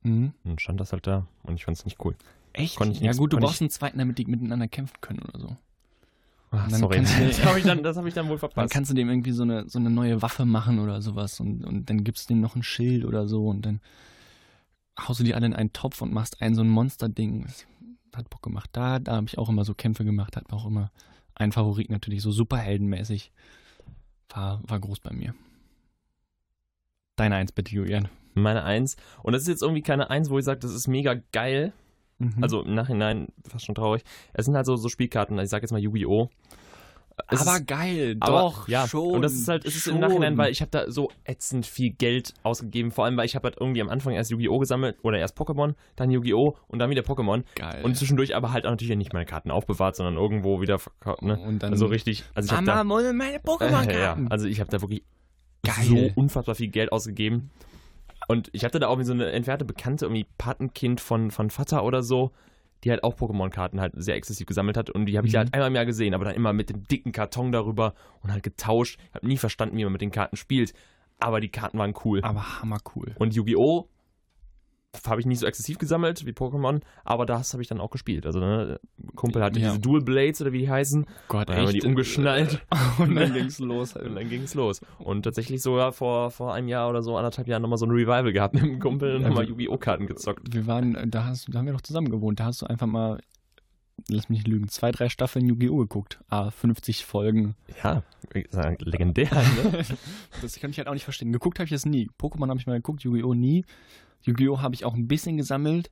[0.05, 0.33] Mhm.
[0.45, 2.17] und dann stand das halt da und ich fand es nicht cool.
[2.55, 2.77] Echt?
[2.77, 5.57] Konnte ich ja gut, du brauchst einen zweiten, damit die miteinander kämpfen können oder so.
[6.51, 8.73] Ach, dann sorry, du- das habe ich, dann- das hab ich dann wohl Dann verpasst.
[8.75, 11.88] kannst du dem irgendwie so eine, so eine neue Waffe machen oder sowas und, und
[11.88, 13.81] dann gibst du dem noch ein Schild oder so und dann
[14.99, 17.47] haust du die alle in einen Topf und machst ein so ein Monster-Ding.
[18.15, 18.69] Hat Bock gemacht.
[18.73, 20.91] Da, da habe ich auch immer so Kämpfe gemacht, hat auch immer
[21.43, 23.33] ein Favorit natürlich, so superheldenmäßig.
[24.31, 25.35] War, war groß bei mir.
[27.17, 28.09] Deine Eins bitte, Julian.
[28.35, 28.97] Meine Eins.
[29.23, 31.73] Und das ist jetzt irgendwie keine Eins, wo ich sage, das ist mega geil.
[32.19, 32.43] Mhm.
[32.43, 34.05] Also im Nachhinein fast schon traurig.
[34.33, 36.31] Es sind halt so, so Spielkarten, ich sage jetzt mal Yu-Gi-Oh!
[37.29, 39.11] Es aber ist- geil, aber, doch, ja, schon.
[39.16, 40.01] Und das ist halt, es ist im.
[40.01, 42.90] Nachhinein, weil ich habe da so ätzend viel Geld ausgegeben.
[42.90, 44.59] Vor allem, weil ich habe halt irgendwie am Anfang erst Yu-Gi-Oh!
[44.59, 46.57] gesammelt oder erst Pokémon, dann Yu-Gi-Oh!
[46.68, 47.44] und dann wieder Pokémon.
[47.55, 47.85] Geil.
[47.85, 51.22] Und zwischendurch aber halt auch natürlich nicht meine Karten aufbewahrt, sondern irgendwo wieder verkauft.
[51.22, 51.38] Ne?
[51.38, 52.25] Und dann Also richtig.
[52.35, 53.90] Also ich da, Mama, hol meine äh, Pokémon-Karten.
[54.25, 55.03] ja, also ich habe da wirklich
[55.64, 55.85] Geil.
[55.85, 57.51] so unfassbar viel Geld ausgegeben.
[58.29, 62.03] Und ich hatte da auch so eine entfernte Bekannte, irgendwie Patenkind von, von Vater oder
[62.03, 62.31] so,
[62.85, 64.90] die halt auch Pokémon-Karten halt sehr exzessiv gesammelt hat.
[64.90, 65.38] Und die habe ich Mhm.
[65.38, 68.42] halt einmal im Jahr gesehen, aber dann immer mit dem dicken Karton darüber und halt
[68.42, 68.99] getauscht.
[69.11, 70.73] Ich habe nie verstanden, wie man mit den Karten spielt.
[71.21, 72.21] Aber die Karten waren cool.
[72.23, 73.14] aber hammer cool.
[73.18, 73.88] Und Yu-Gi-Oh!
[75.07, 78.27] Habe ich nicht so exzessiv gesammelt wie Pokémon, aber das habe ich dann auch gespielt.
[78.27, 78.79] Also, ne,
[79.15, 79.69] Kumpel hatte Ja.
[79.69, 81.07] diese Dual Blades oder wie die heißen.
[81.29, 82.61] Gott, Dann haben wir die umgeschnallt.
[82.99, 83.95] und dann ging's los.
[83.97, 84.81] Und dann ging es los.
[84.99, 88.33] Und tatsächlich sogar vor, vor einem Jahr oder so, anderthalb Jahren nochmal so ein Revival
[88.33, 89.79] gehabt mit dem Kumpel und Ja, haben mal wir- Yu-Gi-Oh!
[89.79, 90.53] Karten gezockt.
[90.53, 92.38] Wir waren, da, hast, da haben wir doch zusammen gewohnt.
[92.38, 93.19] Da hast du einfach mal,
[94.09, 95.79] lass mich nicht lügen, zwei, drei Staffeln Yu-Gi-Oh!
[95.79, 96.21] geguckt.
[96.29, 97.55] Ah, 50 Folgen.
[97.83, 98.03] Ja,
[98.81, 99.85] legendär, ne?
[100.43, 101.33] Das kann ich halt auch nicht verstehen.
[101.33, 102.11] Geguckt habe ich das nie.
[102.21, 103.33] Pokémon habe ich mal geguckt, Yu-Gi-Oh!
[103.33, 103.65] nie.
[104.25, 104.60] Yu-Gi-Oh!
[104.60, 105.90] habe ich auch ein bisschen gesammelt.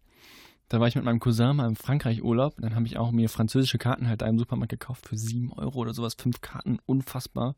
[0.68, 2.54] Da war ich mit meinem Cousin mal im Frankreich-Urlaub.
[2.60, 5.80] Dann habe ich auch mir französische Karten halt da im Supermarkt gekauft für 7 Euro
[5.80, 6.14] oder sowas.
[6.14, 7.56] Fünf Karten, unfassbar.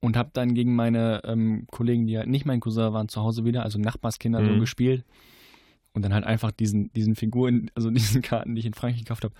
[0.00, 3.44] Und habe dann gegen meine ähm, Kollegen, die halt nicht mein Cousin waren, zu Hause
[3.44, 4.46] wieder, also Nachbarskinder, Mhm.
[4.46, 5.04] so gespielt.
[5.94, 9.24] Und dann halt einfach diesen, diesen Figuren, also diesen Karten, die ich in Frankreich gekauft
[9.24, 9.34] habe,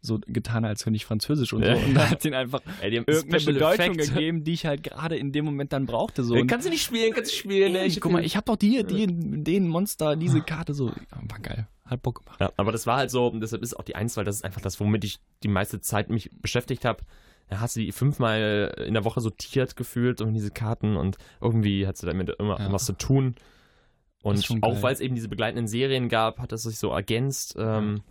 [0.00, 1.68] so getan, als könnte ich Französisch und so.
[1.70, 1.76] Ja.
[1.76, 4.14] Und da hat ihnen einfach Ey, irgendeine Bedeutung Effect.
[4.14, 6.22] gegeben, die ich halt gerade in dem Moment dann brauchte.
[6.24, 6.34] So.
[6.36, 7.72] Äh, Kannst du nicht spielen, kannst du spielen.
[7.72, 7.80] ne?
[7.80, 10.88] Ey, guck mal, ich habe doch die, die, den Monster, diese Karte so.
[10.88, 11.66] Ja, war geil.
[11.84, 12.40] Hat Bock gemacht.
[12.40, 14.44] Ja, aber das war halt so, und deshalb ist auch die Eins, weil das ist
[14.44, 17.02] einfach das, womit ich die meiste Zeit mich beschäftigt habe.
[17.48, 21.86] Da hast du die fünfmal in der Woche sortiert gefühlt und diese Karten und irgendwie
[21.86, 22.70] hat sie damit immer Ja.
[22.70, 23.36] was zu tun.
[24.22, 27.56] Und auch weil es eben diese begleitenden Serien gab, hat das sich so ergänzt.
[27.58, 28.02] Ähm,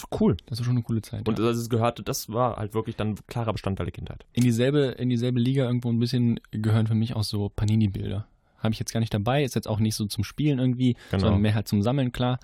[0.00, 0.36] Das war cool.
[0.46, 1.26] Das war schon eine coole Zeit.
[1.28, 1.44] Und ja.
[1.46, 4.24] als es gehörte, das war halt wirklich dann klarer Bestandteil der Kindheit.
[4.32, 8.26] in dieselbe, in dieselbe Liga irgendwo ein bisschen gehören für mich auch so Panini-Bilder.
[8.58, 11.20] Habe ich jetzt gar nicht dabei, ist jetzt auch nicht so zum Spielen irgendwie, Genau.
[11.24, 12.38] sondern mehr halt zum Sammeln, klar.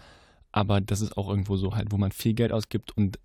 [0.53, 3.18] Aber das ist auch irgendwo so halt, wo man viel Geld ausgibt und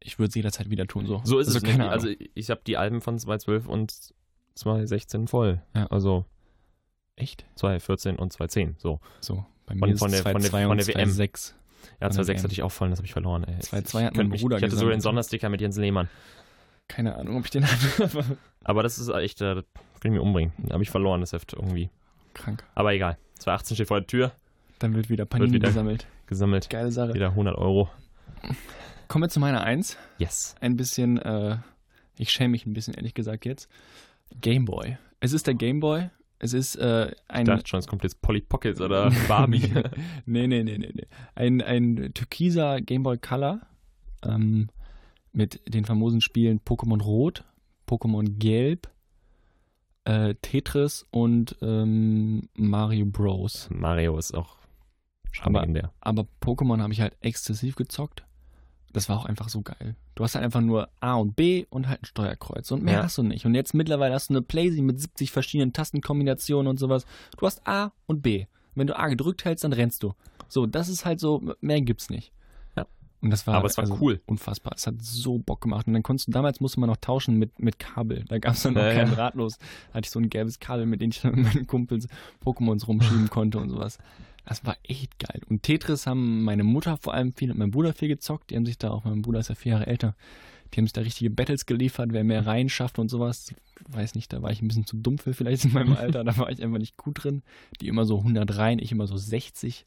[0.00, 1.06] ich würde es jederzeit wieder tun.
[1.06, 1.64] So, So ist also, es.
[1.64, 1.90] Keine ne?
[1.90, 3.92] Also ich habe die Alben von 2012 und
[4.54, 5.62] 2016 voll.
[5.74, 5.86] Ja.
[5.88, 6.24] Also
[7.16, 7.44] echt?
[7.56, 8.76] 2014 und 2010.
[8.78, 9.00] So.
[9.20, 11.08] So, bei mir Von- ist von der- von der- 2,2 von der WM.
[11.10, 11.54] 2,6.
[12.00, 12.44] Ja, Von der 2006 WM.
[12.44, 13.44] hatte ich auch voll, das habe ich verloren.
[13.44, 13.54] Ey.
[13.60, 14.96] 2,2 hat mein mich- Bruder Ich hatte so gesammelt.
[14.96, 16.08] den Sondersticker mit Jens Lehmann.
[16.88, 18.38] Keine Ahnung, ob ich den hatte.
[18.64, 19.64] Aber das ist echt, äh, das
[20.00, 20.52] kann ich mir umbringen.
[20.58, 21.90] Da habe ich verloren, das Heft irgendwie.
[22.34, 22.64] Krank.
[22.74, 23.18] Aber egal.
[23.38, 24.32] 2018 steht vor der Tür,
[24.78, 26.06] Dann wird wieder Panini wieder- gesammelt.
[26.26, 26.70] gesammelt.
[26.70, 27.14] Geile Sache.
[27.14, 27.88] Wieder 100 Euro.
[29.08, 29.96] Kommen wir zu meiner Eins.
[30.18, 30.54] Yes.
[30.60, 31.56] Ein bisschen, äh,
[32.16, 33.68] ich schäme mich ein bisschen, ehrlich gesagt jetzt.
[34.40, 34.98] Gameboy.
[35.20, 36.10] Es ist der Gameboy.
[36.40, 37.42] Es ist äh, ein.
[37.42, 39.72] Ich dachte schon, es kommt jetzt Polly Pockets oder Barbie.
[40.26, 41.06] nee, nee, nee, nee, nee.
[41.34, 43.60] Ein, ein türkiser Gameboy Color
[44.24, 44.68] ähm,
[45.32, 47.44] mit den famosen Spielen Pokémon Rot,
[47.88, 48.88] Pokémon Gelb,
[50.04, 53.68] äh, Tetris und ähm, Mario Bros.
[53.72, 54.56] Mario ist auch
[55.32, 55.92] schon Aber- legendär.
[56.00, 58.24] Aber Pokémon habe ich halt exzessiv gezockt.
[58.92, 59.96] Das war auch einfach so geil.
[60.14, 62.70] Du hast halt einfach nur A und B und halt ein Steuerkreuz.
[62.70, 63.02] Und mehr Ja.
[63.04, 63.44] hast du nicht.
[63.44, 67.04] Und jetzt mittlerweile hast du eine Playsee mit 70 verschiedenen Tastenkombinationen und sowas.
[67.36, 68.46] Du hast A und B.
[68.74, 70.14] Wenn du A gedrückt hältst, dann rennst du.
[70.48, 72.32] So, das ist halt so, mehr gibt's nicht.
[72.76, 72.86] Ja.
[73.20, 74.22] Und das war, Aber es war also cool.
[74.26, 74.72] unfassbar.
[74.74, 75.86] Es hat so Bock gemacht.
[75.86, 78.24] Und dann konntest du, damals musste man noch tauschen mit, mit Kabel.
[78.28, 79.14] Da gab es dann noch Ja, kein ja.
[79.14, 79.58] drahtlos.
[79.88, 82.08] Da hatte ich so ein gelbes Kabel, mit dem ich dann mit meinen Kumpels
[82.42, 83.98] Pokémons rumschieben konnte und sowas.
[84.48, 85.42] Das war echt geil.
[85.50, 88.50] Und Tetris haben meine Mutter vor allem viel und mein Bruder viel gezockt.
[88.50, 90.16] Die haben sich da auch, mein Bruder ist ja vier Jahre älter,
[90.72, 93.50] die haben sich da richtige Battles geliefert, wer mehr Reihen schafft und sowas.
[93.86, 96.24] Ich weiß nicht, da war ich ein bisschen zu dumm für vielleicht in meinem Alter.
[96.24, 97.42] Da war ich einfach nicht gut drin.
[97.82, 99.84] Die immer so 100 Reihen, ich immer so 60.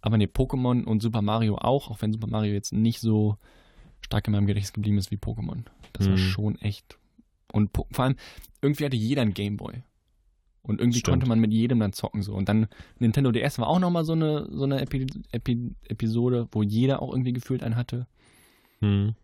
[0.00, 3.36] Aber ne, Pokémon und Super Mario auch, auch wenn Super Mario jetzt nicht so
[4.00, 5.64] stark in meinem Gedächtnis geblieben ist wie Pokémon.
[5.92, 6.18] Das war Mhm.
[6.18, 6.98] schon echt.
[7.52, 8.16] Und po vor allem,
[8.62, 9.82] irgendwie hatte jeder ein Gameboy.
[10.66, 11.12] Und irgendwie Stimmt.
[11.12, 12.34] konnte man mit jedem dann zocken so.
[12.34, 16.62] Und dann Nintendo DS war auch nochmal so eine, so eine Epi Epi Episode, wo
[16.62, 18.06] jeder auch irgendwie gefühlt einen hatte.
[18.80, 19.14] Hm.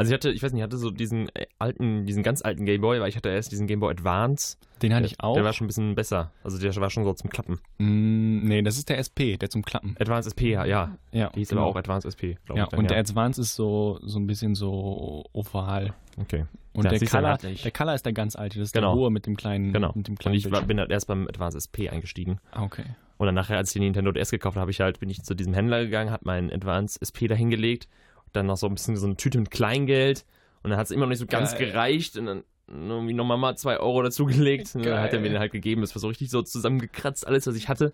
[0.00, 2.64] Also ich hatte, ich weiß nicht, ich hatte so diesen äh, alten, diesen ganz alten
[2.64, 4.56] Gameboy, weil ich hatte erst diesen Gameboy Advance.
[4.80, 5.34] Den hatte Der- ich auch.
[5.34, 6.30] Der war schon ein bisschen besser.
[6.44, 7.58] Also der war schon so zum Klappen.
[7.78, 9.96] Mm, nee, das ist der SP, der zum Klappen.
[9.98, 10.96] Advance SP, ja, ja.
[11.10, 11.62] Ja, Die hieß genau.
[11.62, 12.70] aber auch Advance SP, glaube Ja, ich.
[12.70, 15.92] Dann, und der Advance ist so, so ein bisschen so oval.
[16.16, 16.44] Okay.
[16.74, 17.62] Und Ja, der, Color, ich.
[17.62, 18.92] der Color ist der ganz alte, das ist Genau.
[18.94, 19.92] der hohe mit dem kleinen, Genau.
[19.96, 20.68] mit dem Und kleinen ich war, Bildschirm.
[20.68, 22.38] bin halt erst beim Advance SP eingestiegen.
[22.52, 22.84] Ah, okay.
[23.16, 25.22] Und dann nachher, als ich den Nintendo DS gekauft habe, habe ich halt, bin ich
[25.24, 27.88] zu diesem Händler gegangen, habe meinen Advance SP dahingelegt,
[28.32, 30.24] dann noch so ein bisschen so eine Tüte mit Kleingeld
[30.62, 31.70] und dann hat es immer noch nicht so ganz Geil.
[31.70, 34.74] gereicht und dann irgendwie nochmal mal zwei Euro dazugelegt.
[34.74, 35.80] Und dann hat er mir den halt gegeben.
[35.80, 37.92] Das war so richtig so zusammengekratzt, alles, was ich hatte.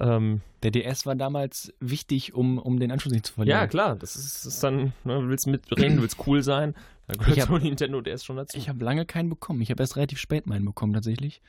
[0.00, 3.58] Ähm, Der DS war damals wichtig, um, um den Anschluss nicht zu verlieren.
[3.58, 6.74] ja, klar, das ist, ist dann, ne, du willst mitreden, du willst cool sein.
[7.06, 8.56] Da gehört Ich hab- so Nintendo DS schon dazu.
[8.58, 9.60] Ich habe lange keinen bekommen.
[9.62, 11.40] Ich habe erst relativ spät meinen bekommen tatsächlich.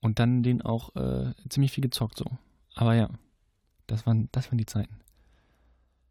[0.00, 2.24] Und dann den auch äh, ziemlich viel gezockt so.
[2.74, 3.08] Aber ja,
[3.86, 4.96] das waren, das waren die Zeiten.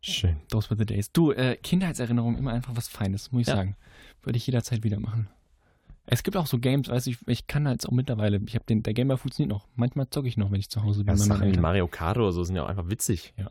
[0.02, 0.38] Schön.
[0.50, 1.12] Those were the days.
[1.12, 3.56] Du, äh, Kindheitserinnerung immer einfach was Feines, muss ich Ja.
[3.56, 3.76] sagen.
[4.24, 5.28] Würde ich jederzeit wieder machen.
[6.08, 8.82] Es gibt auch so Games, weiß ich, ich kann halt auch mittlerweile, ich habe den,
[8.84, 9.68] der Gamer funktioniert noch.
[9.76, 11.14] Manchmal zocke ich noch, wenn ich zu Hause bin.
[11.14, 11.58] Ja, Sachen wie.
[11.58, 13.34] Mario Kart oder so sind ja auch einfach witzig.
[13.38, 13.50] Ja.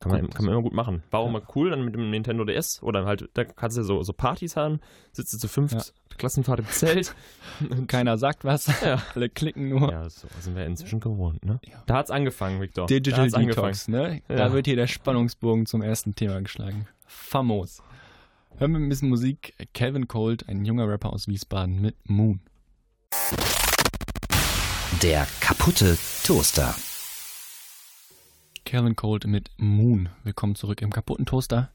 [0.00, 1.02] Kann man, kann man immer gut machen.
[1.10, 1.32] War auch Ja.
[1.32, 2.82] mal cool dann mit dem Nintendo DS.
[2.82, 4.80] Oder halt, da kannst du so, so Partys haben,
[5.12, 5.82] sitzt du zu fünf, Ja.
[6.16, 7.14] Klassenfahrt im Zelt.
[7.86, 9.02] Keiner sagt was, Ja.
[9.14, 9.92] alle klicken nur.
[9.92, 11.60] ja, so sind wir inzwischen gewohnt, ne?
[11.66, 11.82] Ja.
[11.86, 12.86] Da hat's angefangen, Victor.
[12.86, 13.66] da Digital hat's angefangen.
[13.66, 14.22] Detox, ne?
[14.28, 14.36] Ja.
[14.36, 16.86] Da wird hier der Spannungsbogen zum ersten Thema geschlagen.
[17.06, 17.82] Famos.
[18.56, 19.54] Hören wir ein bisschen Musik.
[19.74, 22.40] Calvin Cold, ein junger Rapper aus Wiesbaden mit Moon.
[25.02, 26.74] Der kaputte Toaster.
[28.64, 30.08] Calvin Cold mit Moon.
[30.24, 31.70] Willkommen zurück im kaputten Toaster.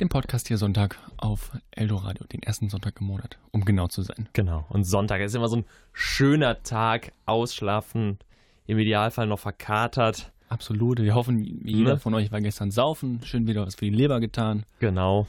[0.00, 4.28] Dem Podcast hier Sonntag auf Eldoradio, den ersten Sonntag im Monat, um genau zu sein.
[4.32, 4.66] Genau.
[4.68, 8.18] Und Sonntag ist immer so ein schöner Tag, ausschlafen,
[8.66, 10.32] im Idealfall noch verkatert.
[10.48, 11.00] Absolut.
[11.00, 11.98] Wir hoffen, jeder Ne?
[12.00, 14.64] von euch war gestern saufen, schön wieder was für die Leber getan.
[14.80, 15.26] Genau.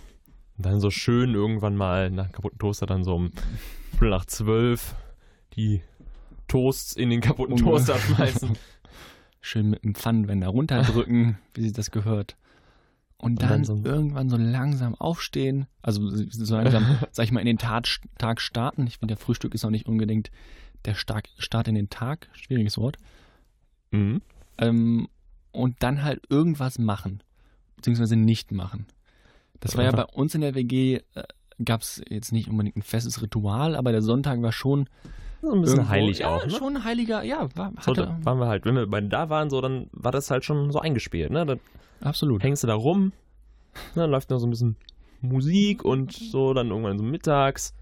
[0.58, 3.32] Und dann so schön irgendwann mal nach dem kaputten Toaster dann so um
[4.02, 4.96] nach zwölf
[5.56, 5.82] die
[6.48, 8.58] Toasts in den kaputten Toaster schmeißen.
[9.48, 12.36] Schön mit dem Pfannenwender runterdrücken, wie sich das gehört.
[13.18, 17.45] Und dann dann, so- irgendwann so langsam aufstehen, also so langsam, sag ich mal, in
[17.48, 18.86] den Tat, Tag starten.
[18.88, 20.30] Ich finde, der Frühstück ist auch nicht unbedingt
[20.86, 22.98] der Stark, Start in den Tag, schwieriges Wort.
[23.91, 24.22] mhm.
[24.60, 25.08] Ähm,
[25.52, 27.24] und dann halt irgendwas machen,
[27.78, 28.86] beziehungsweise nicht machen.
[29.60, 31.24] Das war ja bei uns in der WG, äh,
[31.64, 34.88] gab es jetzt nicht unbedingt ein festes Ritual, aber der Sonntag war schon
[35.42, 36.52] So ein bisschen irgendwo- heilig ja, auch, ne?
[36.52, 39.50] schon heiliger, ja, war, So, hatte, da waren wir halt, wenn wir beide da waren,
[39.50, 41.46] so, dann war das halt schon so eingespielt, ne?
[41.46, 41.60] Dann
[42.02, 42.42] absolut.
[42.44, 43.12] hängst du da rum,
[43.96, 44.76] ne, dann läuft noch so ein bisschen
[45.22, 47.74] Musik und so, dann irgendwann so mittags.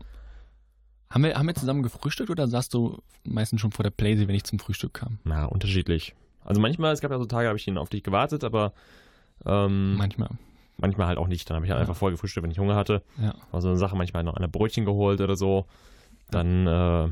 [1.09, 4.35] Haben wir, haben wir zusammen gefrühstückt oder saßt du meistens schon vor der Playsee, wenn
[4.35, 5.19] ich zum Frühstück kam?
[5.23, 6.13] Na, unterschiedlich.
[6.43, 8.73] Also manchmal, es gab ja so Tage, habe ich auf dich gewartet, aber
[9.45, 10.29] ähm, Manchmal.
[10.77, 11.49] manchmal halt auch nicht.
[11.49, 11.81] Dann habe ich halt Ja.
[11.81, 13.01] einfach vorher gefrühstückt, wenn ich Hunger hatte.
[13.21, 13.33] Ja.
[13.51, 15.65] War so eine Sache, manchmal noch eine Brötchen geholt oder so.
[16.31, 17.09] Dann, äh,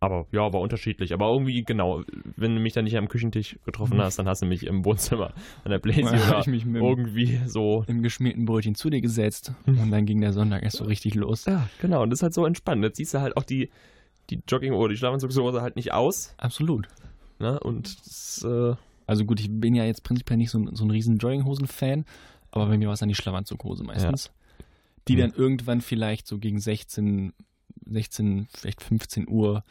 [0.00, 1.12] aber ja, war unterschiedlich.
[1.12, 2.02] Aber irgendwie, genau,
[2.36, 4.02] wenn du mich dann nicht am Küchentisch getroffen Mhm.
[4.02, 5.32] hast, dann hast du mich im Wohnzimmer
[5.64, 7.84] an der hab oder ich mich irgendwie so.
[7.88, 9.78] im geschmierten Brötchen zu dir gesetzt Hm.
[9.80, 11.44] und dann ging der Sonntag erst so richtig los.
[11.46, 12.02] Ja, genau.
[12.02, 12.82] Und das ist halt so entspannt.
[12.84, 13.70] Jetzt siehst du halt auch die,
[14.30, 16.34] die Jogging- oder die Schlafanzugshose halt nicht aus.
[16.38, 16.86] Absolut.
[17.38, 17.58] Ne?
[17.60, 18.74] Und das, äh,
[19.06, 22.04] Also gut, ich bin ja jetzt prinzipiell nicht so, ein- so ein riesen Jogginghosen-Fan,
[22.50, 24.30] aber bei mir war es dann die Schlafanzughose meistens.
[25.08, 25.26] Die Ja.
[25.26, 27.32] dann irgendwann vielleicht so gegen 16,
[27.90, 29.64] 16, vielleicht 15 Uhr,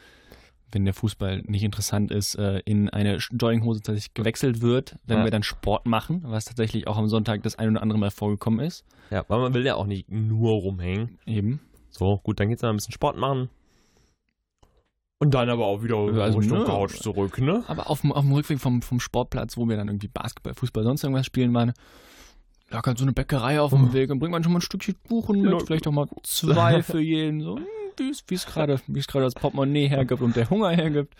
[0.70, 5.24] wenn der Fußball nicht interessant ist, äh, in eine Jogginghose tatsächlich gewechselt wird, wenn Ja.
[5.24, 8.60] wir dann Sport machen, was tatsächlich auch am Sonntag das ein oder andere Mal vorgekommen
[8.60, 8.84] ist.
[9.10, 11.18] ja, weil man will ja auch nicht nur rumhängen.
[11.24, 11.60] Eben.
[11.90, 13.48] So, gut, dann geht's dann ein bisschen Sport machen.
[15.20, 16.64] Und dann aber auch wieder also, Richtung ne?
[16.64, 17.64] Couch zurück, ne?
[17.66, 20.84] Aber auf dem, auf dem Rückweg vom, vom Sportplatz, wo wir dann irgendwie Basketball, Fußball,
[20.84, 21.72] sonst irgendwas spielen waren,
[22.70, 23.92] lag halt so eine Bäckerei auf dem.
[23.92, 27.00] Weg und bringt man schon mal ein Stückchen Kuchen mit, vielleicht auch mal zwei für
[27.00, 27.64] jeden, so, hm,
[27.98, 31.14] wie es es gerade wie es gerade das Portemonnaie hergibt und der Hunger hergibt.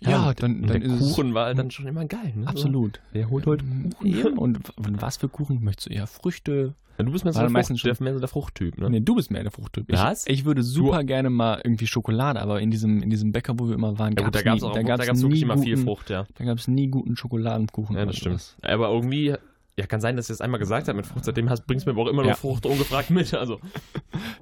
[0.00, 2.48] Ja, und- dann, und dann der ist es Kuchen war dann schon immer geil, ne?
[2.48, 2.96] absolut.
[2.96, 4.06] So, wer holt heute Mm, Kuchen?
[4.06, 4.38] Eben.
[4.38, 6.06] Und w- was für Kuchen möchtest du eher?
[6.08, 6.74] Früchte?
[6.98, 8.90] Ja, du bist mehr so der, meistens der, mehr so der Fruchttyp, ne?
[8.90, 9.84] Nee, du bist mehr der Fruchttyp.
[9.88, 10.26] Ich, Was?
[10.26, 13.74] ich würde super gerne mal irgendwie Schokolade, aber in diesem, in diesem Bäcker, wo wir
[13.76, 15.42] immer waren, Ja, gut, da gab's gab's nie, auch, da da gab's gab's nie wirklich
[15.42, 16.26] immer viel Frucht, ja.
[16.34, 17.96] Da gab es nie guten Schokoladenkuchen.
[17.96, 18.40] Ja, das stimmt.
[18.40, 18.56] sowas.
[18.62, 19.34] Aber irgendwie,
[19.78, 21.24] ja, kann sein, dass ich das einmal gesagt habe mit Frucht.
[21.24, 22.30] Seitdem hast, bringst du mir aber auch immer Ja.
[22.30, 23.32] nur Frucht ungefragt mit.
[23.34, 23.60] Also,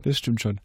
[0.03, 0.59] Das stimmt schon.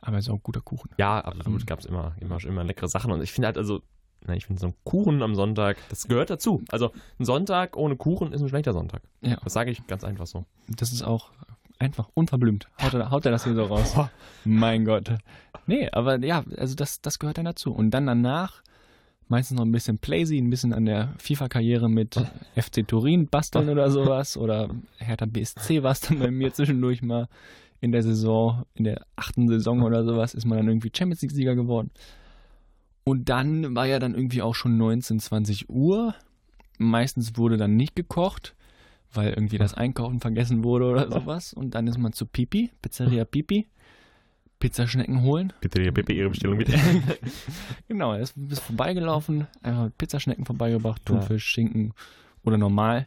[0.00, 0.90] Aber es ist auch ein guter Kuchen.
[0.98, 1.60] ja, absolut.
[1.60, 1.66] Ähm.
[1.66, 3.10] Gab's immer, immer, immer leckere Sachen.
[3.10, 3.82] Und ich finde halt, also,
[4.26, 6.62] na, ich finde so ein Kuchen am Sonntag, das gehört dazu.
[6.70, 9.02] Also, ein Sonntag ohne Kuchen ist ein schlechter Sonntag.
[9.20, 9.38] Ja.
[9.42, 10.44] Das sage ich ganz einfach so.
[10.68, 11.30] Das ist auch
[11.78, 12.68] einfach unverblümt.
[12.82, 13.94] Haut er, haut er das hier so raus?
[14.44, 15.12] mein Gott.
[15.66, 17.72] Nee, aber ja, also das, das gehört dann dazu.
[17.72, 18.62] Und dann danach
[19.28, 22.16] meistens noch ein bisschen Playsy, ein bisschen an der FIFA-Karriere mit
[22.56, 24.36] FC Turin basteln oder sowas.
[24.36, 27.28] Oder Hertha BSC war es dann bei mir zwischendurch mal
[27.80, 31.54] in der Saison, in der achten Saison oder sowas, ist man dann irgendwie Champions League-Sieger
[31.54, 31.90] geworden.
[33.04, 36.14] Und dann war ja dann irgendwie auch schon 19, 20 Uhr.
[36.78, 38.54] Meistens wurde dann nicht gekocht,
[39.12, 41.52] weil irgendwie das Einkaufen vergessen wurde oder sowas.
[41.54, 43.66] Und dann ist man zu Pipi, Pizzeria Pipi,
[44.60, 45.52] Pizzaschnecken holen.
[45.60, 46.78] Bitte, bitte Ihre Bestellung bitte.
[47.88, 51.14] Genau, er ist vorbeigelaufen, einfach mit Pizzaschnecken vorbeigebracht, Ja.
[51.14, 51.94] Thunfisch, Schinken
[52.44, 53.06] oder normal.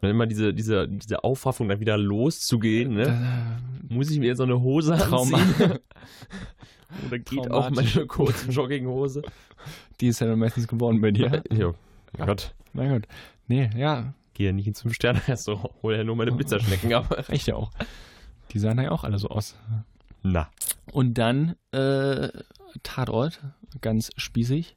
[0.00, 3.58] Dann immer diese, diese, diese Aufraffung, dann wieder loszugehen, ne?
[3.90, 5.38] Äh, Muss ich mir so eine Hose Trauma.
[5.38, 5.78] anziehen?
[7.06, 9.22] Oder geht auch meine kurze Jogginghose?
[10.00, 11.42] Die ist ja dann meistens geworden bei dir.
[11.52, 11.74] Jo.
[12.16, 12.54] Gott.
[12.72, 13.06] Mein Gott.
[13.48, 17.10] Nee, ja, Gehe ja nicht ins Fünf-Sterne-Restaurant, hol ja nur meine Pizzaschnecken ab.
[17.30, 17.70] reicht ja auch.
[18.50, 19.56] Die sahen ja auch alle so aus.
[20.22, 20.50] Na.
[20.92, 22.28] Und dann äh,
[22.82, 23.40] Tatort,
[23.80, 24.76] ganz spießig.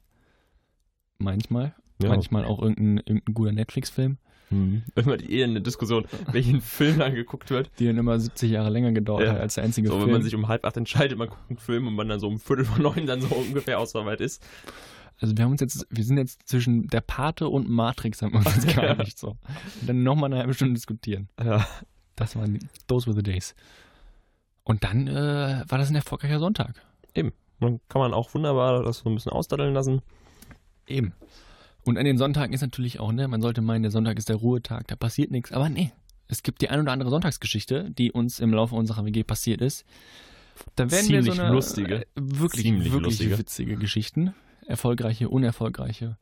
[1.18, 1.74] Manchmal.
[2.02, 2.08] Ja.
[2.08, 4.16] Manchmal auch irgendein, irgendein guter Netflix-Film,
[4.50, 4.82] Hm.
[4.94, 7.70] Immer die eine Diskussion, welchen Film angeguckt wird.
[7.78, 9.32] die dann immer 70 Jahre länger gedauert Ja.
[9.32, 10.06] hat als der einzige So, Film.
[10.06, 12.26] wenn man sich um halb acht entscheidet, man guckt einen Film und man dann so
[12.28, 14.42] um Viertel vor neun dann so ungefähr ausarbeitet ist.
[15.20, 18.38] Also wir haben uns jetzt, wir sind jetzt zwischen der Pate und Matrix haben wir
[18.38, 19.36] uns gar nicht so.
[19.80, 21.28] Und dann nochmal eine halbe Stunde diskutieren.
[21.42, 21.66] Ja.
[22.16, 23.54] Das waren die, those were the days.
[24.64, 26.82] Und dann äh, war das ein erfolgreicher Sonntag.
[27.14, 27.32] Dann
[27.90, 30.00] kann man auch wunderbar das so ein bisschen ausdaddeln lassen.
[30.86, 31.12] Eben.
[31.84, 34.36] Und an den Sonntagen ist natürlich auch, ne, man sollte meinen, der Sonntag ist der
[34.36, 35.52] Ruhetag, da passiert nichts.
[35.52, 35.92] Aber nee,
[36.28, 39.84] es gibt die ein oder andere Sonntagsgeschichte, die uns im Laufe unserer WG passiert ist.
[40.76, 41.94] Da werden wir Ziemlich so eine lustige.
[42.02, 43.38] äh, wirklich, Ziemlich wirklich lustige.
[43.38, 44.34] witzige Geschichten.
[44.66, 46.16] Erfolgreiche, unerfolgreiche.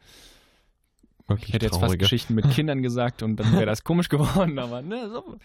[1.26, 2.04] Wirklich Ich hätte jetzt fast traurige.
[2.04, 5.36] Geschichten mit Kindern gesagt und dann wäre das komisch geworden, aber ne, so.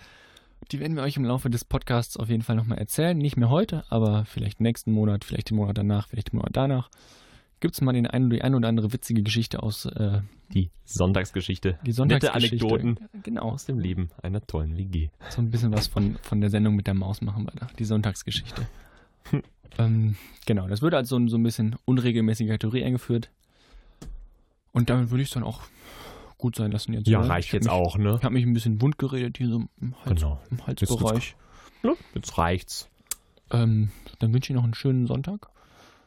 [0.71, 3.17] Die werden wir euch im Laufe des Podcasts auf jeden Fall nochmal erzählen.
[3.17, 6.89] Nicht mehr heute, aber vielleicht nächsten Monat, vielleicht den Monat danach, vielleicht den Monat danach.
[7.63, 10.19] Gibt es mal den ein, die ein oder andere witzige Geschichte aus äh,
[10.53, 11.79] Die Sonntagsgeschichte.
[11.85, 12.57] die Sonntagsgeschichte.
[12.65, 15.09] Nette Anekdoten Genau, aus dem Leben einer tollen WG.
[15.29, 17.85] so ein bisschen was von, von der Sendung mit der Maus machen wir da, die
[17.85, 18.67] Sonntagsgeschichte.
[19.79, 23.31] ähm, genau, das wird als so, ein- so ein bisschen unregelmäßige Theorie eingeführt.
[24.73, 25.61] Und damit würde ich es dann auch
[26.37, 27.07] gut sein lassen jetzt.
[27.07, 27.29] Ja, ne?
[27.29, 28.15] reicht Ich jetzt mich, auch, ne?
[28.17, 30.41] Ich habe mich ein bisschen wund geredet hier so im, Hals, Genau.
[30.51, 31.35] im Halsbereich.
[31.83, 31.95] Ne?
[32.13, 32.89] Jetzt reicht's.
[33.51, 33.89] Ähm,
[34.19, 35.47] dann wünsche ich noch einen schönen Sonntag.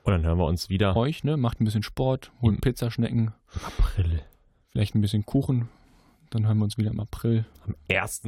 [0.07, 1.37] Und dann hören wir uns wieder Euch, ne?
[1.37, 4.23] Macht ein bisschen Sport, holt Im- Pizzaschnecken, im April.
[4.71, 5.69] vielleicht ein bisschen Kuchen.
[6.31, 7.45] Dann hören wir uns wieder im April.
[7.67, 8.23] Am 1.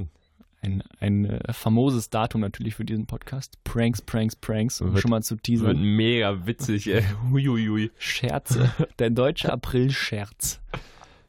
[0.60, 3.62] Ein, ein äh, famoses Datum natürlich für diesen Podcast.
[3.62, 4.80] Pranks, Pranks, Pranks.
[4.80, 5.80] Um Wird- schon mal zu Wird teasern.
[5.80, 7.04] mega witzig, ey.
[7.30, 7.92] Huiuiui.
[7.96, 8.72] Scherze.
[8.98, 10.60] Der deutsche April-Scherz.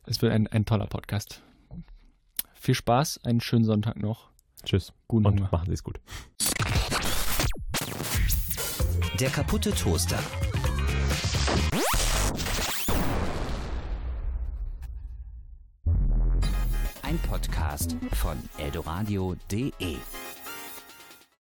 [0.07, 1.43] Es wird ein, ein toller Podcast.
[2.55, 4.29] Viel Spaß, einen schönen Sonntag noch.
[4.65, 4.93] Tschüss.
[5.07, 5.49] Guten Und Hunger.
[5.51, 5.99] machen Sie es gut.
[9.19, 10.17] Der kaputte Toaster.
[17.01, 19.97] Ein Podcast von eldoradio.de